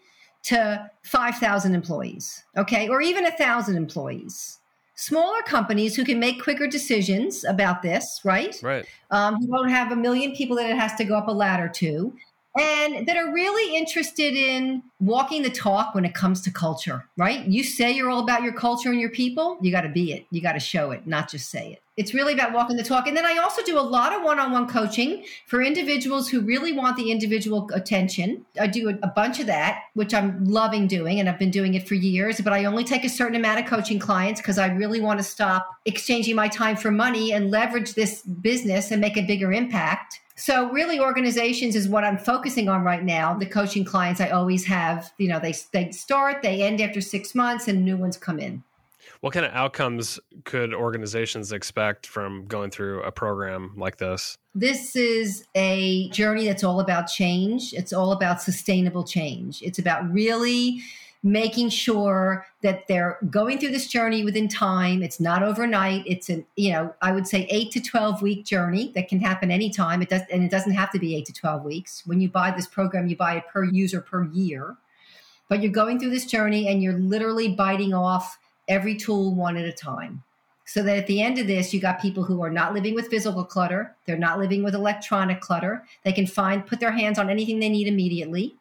to 0.44 0.90
5000 1.02 1.74
employees 1.74 2.44
okay? 2.56 2.88
Or 2.88 3.00
even 3.00 3.26
a 3.26 3.30
thousand 3.30 3.76
employees. 3.76 4.58
Smaller 4.94 5.42
companies 5.42 5.96
who 5.96 6.04
can 6.04 6.20
make 6.20 6.42
quicker 6.42 6.66
decisions 6.66 7.44
about 7.44 7.82
this 7.82 8.20
right? 8.24 8.58
Right. 8.62 8.86
Um, 9.10 9.36
who 9.36 9.46
don't 9.48 9.68
have 9.68 9.92
a 9.92 9.96
million 9.96 10.34
people 10.34 10.56
that 10.56 10.70
it 10.70 10.76
has 10.76 10.94
to 10.94 11.04
go 11.04 11.16
up 11.16 11.28
a 11.28 11.32
ladder 11.32 11.68
to 11.68 12.14
and 12.58 13.06
that 13.06 13.16
are 13.16 13.32
really 13.32 13.76
interested 13.76 14.34
in 14.34 14.82
walking 15.00 15.42
the 15.42 15.50
talk 15.50 15.94
when 15.94 16.04
it 16.04 16.14
comes 16.14 16.42
to 16.42 16.50
culture, 16.50 17.04
right? 17.16 17.46
You 17.46 17.64
say 17.64 17.92
you're 17.92 18.10
all 18.10 18.22
about 18.22 18.42
your 18.42 18.52
culture 18.52 18.90
and 18.90 19.00
your 19.00 19.10
people, 19.10 19.56
you 19.62 19.72
got 19.72 19.82
to 19.82 19.88
be 19.88 20.12
it. 20.12 20.26
You 20.30 20.42
got 20.42 20.52
to 20.52 20.60
show 20.60 20.90
it, 20.90 21.06
not 21.06 21.30
just 21.30 21.50
say 21.50 21.72
it. 21.72 21.82
It's 21.96 22.14
really 22.14 22.32
about 22.32 22.54
walking 22.54 22.76
the 22.76 22.82
talk. 22.82 23.06
And 23.06 23.14
then 23.14 23.26
I 23.26 23.36
also 23.36 23.62
do 23.62 23.78
a 23.78 23.82
lot 23.82 24.14
of 24.14 24.22
one 24.22 24.38
on 24.38 24.50
one 24.50 24.66
coaching 24.66 25.24
for 25.46 25.60
individuals 25.62 26.28
who 26.28 26.40
really 26.40 26.72
want 26.72 26.96
the 26.96 27.10
individual 27.10 27.68
attention. 27.74 28.46
I 28.58 28.66
do 28.66 28.88
a, 28.88 28.94
a 29.02 29.08
bunch 29.08 29.40
of 29.40 29.46
that, 29.46 29.82
which 29.92 30.14
I'm 30.14 30.42
loving 30.44 30.86
doing, 30.86 31.20
and 31.20 31.28
I've 31.28 31.38
been 31.38 31.50
doing 31.50 31.74
it 31.74 31.86
for 31.86 31.94
years. 31.94 32.40
But 32.40 32.54
I 32.54 32.64
only 32.64 32.84
take 32.84 33.04
a 33.04 33.10
certain 33.10 33.36
amount 33.36 33.60
of 33.60 33.66
coaching 33.66 33.98
clients 33.98 34.40
because 34.40 34.56
I 34.56 34.68
really 34.68 35.00
want 35.00 35.20
to 35.20 35.24
stop 35.24 35.68
exchanging 35.84 36.34
my 36.34 36.48
time 36.48 36.76
for 36.76 36.90
money 36.90 37.32
and 37.32 37.50
leverage 37.50 37.92
this 37.92 38.22
business 38.22 38.90
and 38.90 39.00
make 39.00 39.18
a 39.18 39.22
bigger 39.22 39.52
impact 39.52 40.21
so 40.34 40.70
really 40.70 40.98
organizations 40.98 41.76
is 41.76 41.88
what 41.88 42.04
I'm 42.04 42.18
focusing 42.18 42.68
on 42.68 42.82
right 42.82 43.02
now. 43.02 43.34
The 43.34 43.46
coaching 43.46 43.84
clients 43.84 44.20
I 44.20 44.30
always 44.30 44.64
have, 44.66 45.12
you 45.18 45.28
know, 45.28 45.38
they 45.38 45.54
they 45.72 45.90
start, 45.90 46.42
they 46.42 46.62
end 46.62 46.80
after 46.80 47.00
6 47.00 47.34
months 47.34 47.68
and 47.68 47.84
new 47.84 47.96
ones 47.96 48.16
come 48.16 48.38
in. 48.38 48.62
What 49.20 49.32
kind 49.32 49.46
of 49.46 49.52
outcomes 49.52 50.18
could 50.44 50.74
organizations 50.74 51.52
expect 51.52 52.06
from 52.06 52.46
going 52.46 52.70
through 52.70 53.02
a 53.02 53.12
program 53.12 53.72
like 53.76 53.98
this? 53.98 54.36
This 54.54 54.96
is 54.96 55.46
a 55.54 56.08
journey 56.10 56.46
that's 56.46 56.64
all 56.64 56.80
about 56.80 57.06
change. 57.06 57.72
It's 57.72 57.92
all 57.92 58.12
about 58.12 58.42
sustainable 58.42 59.04
change. 59.04 59.62
It's 59.62 59.78
about 59.78 60.10
really 60.12 60.80
making 61.22 61.68
sure 61.68 62.46
that 62.62 62.86
they're 62.88 63.18
going 63.30 63.58
through 63.58 63.70
this 63.70 63.86
journey 63.86 64.24
within 64.24 64.48
time. 64.48 65.02
It's 65.02 65.20
not 65.20 65.42
overnight. 65.42 66.02
It's 66.04 66.28
an, 66.28 66.44
you 66.56 66.72
know, 66.72 66.92
I 67.00 67.12
would 67.12 67.28
say 67.28 67.46
eight 67.48 67.70
to 67.72 67.80
12 67.80 68.22
week 68.22 68.44
journey 68.44 68.90
that 68.94 69.08
can 69.08 69.20
happen 69.20 69.50
anytime. 69.50 70.02
It 70.02 70.08
does, 70.08 70.22
and 70.32 70.42
it 70.42 70.50
doesn't 70.50 70.72
have 70.72 70.90
to 70.92 70.98
be 70.98 71.14
eight 71.14 71.26
to 71.26 71.32
12 71.32 71.62
weeks. 71.64 72.02
When 72.06 72.20
you 72.20 72.28
buy 72.28 72.50
this 72.50 72.66
program, 72.66 73.06
you 73.06 73.16
buy 73.16 73.36
it 73.36 73.44
per 73.52 73.64
user 73.64 74.00
per 74.00 74.24
year. 74.24 74.76
But 75.48 75.62
you're 75.62 75.72
going 75.72 76.00
through 76.00 76.10
this 76.10 76.26
journey 76.26 76.68
and 76.68 76.82
you're 76.82 76.98
literally 76.98 77.54
biting 77.54 77.94
off 77.94 78.38
every 78.68 78.96
tool 78.96 79.34
one 79.34 79.56
at 79.56 79.64
a 79.64 79.72
time. 79.72 80.22
So 80.64 80.82
that 80.84 80.96
at 80.96 81.06
the 81.06 81.20
end 81.20 81.38
of 81.38 81.46
this, 81.46 81.74
you 81.74 81.80
got 81.80 82.00
people 82.00 82.22
who 82.22 82.42
are 82.42 82.50
not 82.50 82.72
living 82.72 82.94
with 82.94 83.08
physical 83.08 83.44
clutter. 83.44 83.94
They're 84.06 84.16
not 84.16 84.38
living 84.38 84.62
with 84.62 84.74
electronic 84.74 85.40
clutter. 85.40 85.84
They 86.04 86.12
can 86.12 86.26
find, 86.26 86.66
put 86.66 86.80
their 86.80 86.92
hands 86.92 87.18
on 87.18 87.28
anything 87.28 87.58
they 87.58 87.68
need 87.68 87.88
immediately 87.88 88.56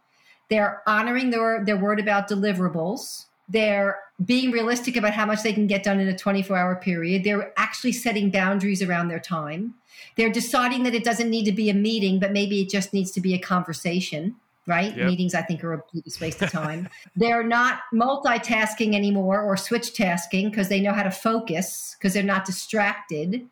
they're 0.51 0.83
honoring 0.85 1.29
their, 1.29 1.63
their 1.63 1.77
word 1.77 1.97
about 1.97 2.29
deliverables. 2.29 3.27
They're 3.47 3.97
being 4.23 4.51
realistic 4.51 4.97
about 4.97 5.13
how 5.13 5.25
much 5.25 5.43
they 5.43 5.53
can 5.53 5.65
get 5.65 5.81
done 5.81 5.99
in 6.01 6.09
a 6.09 6.17
24 6.17 6.57
hour 6.57 6.75
period. 6.75 7.23
They're 7.23 7.53
actually 7.57 7.93
setting 7.93 8.29
boundaries 8.29 8.81
around 8.81 9.07
their 9.07 9.19
time. 9.19 9.75
They're 10.17 10.31
deciding 10.31 10.83
that 10.83 10.93
it 10.93 11.05
doesn't 11.05 11.29
need 11.29 11.45
to 11.45 11.53
be 11.53 11.69
a 11.69 11.73
meeting, 11.73 12.19
but 12.19 12.33
maybe 12.33 12.61
it 12.61 12.69
just 12.69 12.91
needs 12.91 13.11
to 13.11 13.21
be 13.21 13.33
a 13.33 13.39
conversation 13.39 14.35
right? 14.67 14.95
Yep. 14.95 15.07
Meetings, 15.07 15.33
I 15.33 15.41
think, 15.41 15.63
are 15.63 15.73
a 15.73 15.81
biggest 15.91 16.21
waste 16.21 16.39
of 16.43 16.51
time. 16.51 16.87
they're 17.15 17.43
not 17.43 17.79
multitasking 17.91 18.93
anymore 18.93 19.41
or 19.41 19.57
switch 19.57 19.95
tasking 19.95 20.51
because 20.51 20.69
they 20.69 20.79
know 20.79 20.93
how 20.93 21.01
to 21.01 21.09
focus 21.09 21.95
because 21.97 22.13
they're 22.13 22.21
not 22.21 22.45
distracted. 22.45 23.47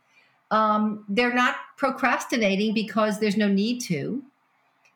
Um, 0.51 1.05
they're 1.09 1.33
not 1.33 1.55
procrastinating 1.77 2.75
because 2.75 3.19
there's 3.19 3.35
no 3.35 3.47
need 3.47 3.79
to. 3.85 4.23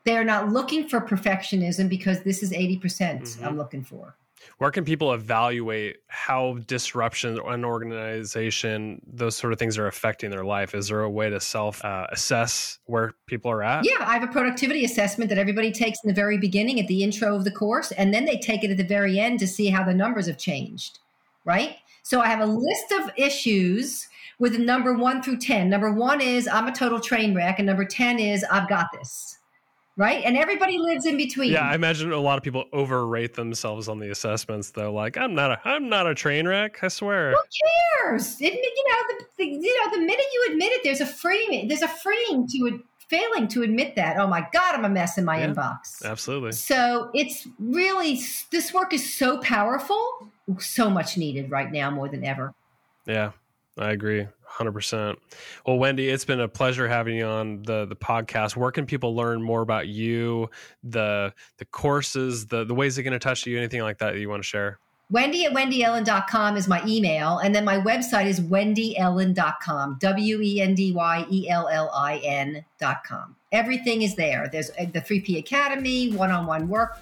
They're 0.05 0.23
not 0.23 0.49
looking 0.49 0.87
for 0.87 0.99
perfectionism 1.01 1.89
because 1.89 2.21
this 2.23 2.43
is 2.43 2.51
80% 2.51 2.81
mm 2.81 3.37
hmm 3.37 3.45
I'm 3.45 3.57
looking 3.57 3.83
for. 3.83 4.15
Where 4.57 4.71
can 4.71 4.85
people 4.85 5.13
evaluate 5.13 5.97
how 6.07 6.57
disruption 6.67 7.39
an 7.45 7.65
organization, 7.65 9.01
those 9.05 9.35
sort 9.35 9.53
of 9.53 9.59
things 9.59 9.77
are 9.77 9.87
affecting 9.87 10.29
their 10.29 10.43
life? 10.43 10.75
Is 10.75 10.89
there 10.89 11.01
a 11.01 11.09
way 11.09 11.29
to 11.29 11.39
self 11.39 11.83
uh, 11.83 12.07
assess 12.11 12.79
where 12.85 13.13
people 13.25 13.51
are 13.51 13.63
at? 13.63 13.85
Yeah, 13.85 14.05
I 14.05 14.13
have 14.13 14.23
a 14.23 14.31
productivity 14.31 14.85
assessment 14.85 15.29
that 15.29 15.37
everybody 15.37 15.71
takes 15.71 15.99
in 16.03 16.07
the 16.07 16.13
very 16.13 16.37
beginning 16.37 16.79
at 16.79 16.87
the 16.87 17.03
intro 17.03 17.35
of 17.35 17.43
the 17.43 17.51
course, 17.51 17.91
and 17.93 18.13
then 18.13 18.25
they 18.25 18.37
take 18.37 18.63
it 18.63 18.71
at 18.71 18.77
the 18.77 18.83
very 18.83 19.19
end 19.19 19.39
to 19.39 19.47
see 19.47 19.69
how 19.69 19.83
the 19.83 19.93
numbers 19.93 20.27
have 20.27 20.37
changed, 20.37 20.99
right? 21.45 21.77
So 22.03 22.19
I 22.19 22.27
have 22.27 22.41
a 22.41 22.45
list 22.45 22.91
of 22.91 23.11
issues 23.17 24.07
with 24.39 24.59
number 24.59 24.93
one 24.93 25.23
through 25.23 25.37
10. 25.37 25.69
Number 25.69 25.91
one 25.91 26.19
is 26.19 26.47
I'm 26.47 26.67
a 26.67 26.71
total 26.73 26.99
train 26.99 27.33
wreck, 27.33 27.59
and 27.59 27.65
number 27.65 27.85
10 27.85 28.19
is 28.19 28.43
I've 28.51 28.67
got 28.67 28.87
this 28.91 29.39
right? 29.97 30.23
And 30.23 30.37
everybody 30.37 30.77
lives 30.77 31.05
in 31.05 31.17
between. 31.17 31.51
Yeah, 31.51 31.67
I 31.67 31.75
imagine 31.75 32.11
a 32.11 32.17
lot 32.17 32.37
of 32.37 32.43
people 32.43 32.65
overrate 32.73 33.33
themselves 33.33 33.87
on 33.87 33.99
the 33.99 34.11
assessments. 34.11 34.71
Though, 34.71 34.93
like, 34.93 35.17
I'm 35.17 35.35
not 35.35 35.51
a, 35.51 35.59
I'm 35.65 35.89
not 35.89 36.07
a 36.07 36.15
train 36.15 36.47
wreck. 36.47 36.83
I 36.83 36.87
swear. 36.87 37.31
Who 37.31 37.37
cares? 38.07 38.39
It, 38.41 38.53
you 38.53 38.83
know, 38.89 39.17
the, 39.17 39.25
the, 39.37 39.45
you 39.45 39.83
know, 39.83 39.91
the 39.91 40.05
minute 40.05 40.25
you 40.33 40.47
admit 40.51 40.71
it, 40.73 40.81
there's 40.83 41.01
a 41.01 41.05
freeing. 41.05 41.67
There's 41.67 41.81
a 41.81 41.87
freeing 41.87 42.47
to 42.47 42.57
it. 42.67 42.81
Failing 43.09 43.47
to 43.49 43.61
admit 43.61 43.95
that, 43.97 44.17
oh 44.17 44.25
my 44.25 44.47
God, 44.53 44.73
I'm 44.73 44.85
a 44.85 44.89
mess 44.89 45.19
in 45.19 45.25
my 45.25 45.37
yeah, 45.37 45.47
inbox. 45.47 46.03
Absolutely. 46.03 46.53
So 46.53 47.11
it's 47.13 47.47
really, 47.59 48.19
this 48.49 48.73
work 48.73 48.91
is 48.91 49.13
so 49.13 49.37
powerful, 49.39 50.31
so 50.57 50.89
much 50.89 51.15
needed 51.15 51.51
right 51.51 51.71
now 51.71 51.91
more 51.91 52.07
than 52.07 52.23
ever. 52.23 52.55
Yeah, 53.05 53.33
I 53.77 53.91
agree. 53.91 54.27
100%. 54.57 55.15
Well, 55.65 55.77
Wendy, 55.77 56.09
it's 56.09 56.25
been 56.25 56.39
a 56.39 56.47
pleasure 56.47 56.87
having 56.87 57.15
you 57.15 57.25
on 57.25 57.63
the 57.63 57.85
the 57.85 57.95
podcast. 57.95 58.55
Where 58.55 58.71
can 58.71 58.85
people 58.85 59.15
learn 59.15 59.41
more 59.41 59.61
about 59.61 59.87
you, 59.87 60.49
the 60.83 61.33
the 61.57 61.65
courses, 61.65 62.45
the 62.45 62.63
the 62.63 62.75
ways 62.75 62.95
they 62.95 63.03
can 63.03 63.19
touch 63.19 63.47
you, 63.47 63.57
anything 63.57 63.81
like 63.81 63.97
that, 63.97 64.13
that 64.13 64.19
you 64.19 64.29
want 64.29 64.43
to 64.43 64.47
share? 64.47 64.79
Wendy 65.09 65.45
at 65.45 65.53
wendyellin.com 65.53 66.57
is 66.57 66.67
my 66.67 66.83
email. 66.87 67.37
And 67.39 67.53
then 67.53 67.65
my 67.65 67.77
website 67.77 68.25
is 68.25 68.39
wendyellin.com, 68.39 69.97
W 69.99 70.41
E 70.41 70.61
N 70.61 70.75
D 70.75 70.91
Y 70.91 71.25
E 71.29 71.49
L 71.49 71.67
L 71.67 71.91
I 71.93 72.17
N.com. 72.17 73.35
Everything 73.51 74.01
is 74.01 74.15
there. 74.15 74.49
There's 74.51 74.71
uh, 74.71 74.85
the 74.91 75.01
3P 75.01 75.37
Academy, 75.37 76.11
one 76.13 76.31
on 76.31 76.47
one 76.47 76.67
work. 76.67 76.97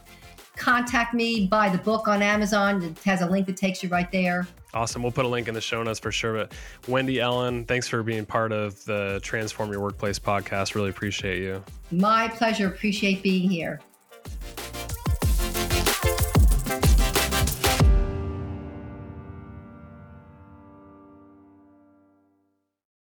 Contact 0.55 1.13
me, 1.13 1.47
buy 1.47 1.69
the 1.69 1.77
book 1.77 2.07
on 2.07 2.21
Amazon. 2.21 2.83
It 2.83 2.99
has 3.03 3.21
a 3.21 3.25
link 3.25 3.47
that 3.47 3.57
takes 3.57 3.81
you 3.81 3.89
right 3.89 4.11
there. 4.11 4.47
Awesome. 4.73 5.03
We'll 5.03 5.11
put 5.11 5.25
a 5.25 5.27
link 5.27 5.47
in 5.47 5.53
the 5.53 5.61
show 5.61 5.83
notes 5.83 5.99
for 5.99 6.11
sure. 6.11 6.33
But 6.33 6.53
Wendy 6.87 7.19
Ellin, 7.19 7.65
thanks 7.65 7.87
for 7.87 8.03
being 8.03 8.25
part 8.25 8.51
of 8.51 8.83
the 8.85 9.19
Transform 9.21 9.71
Your 9.71 9.81
Workplace 9.81 10.19
podcast. 10.19 10.75
Really 10.75 10.89
appreciate 10.89 11.41
you. 11.41 11.63
My 11.91 12.29
pleasure. 12.29 12.67
Appreciate 12.67 13.21
being 13.21 13.49
here. 13.49 13.81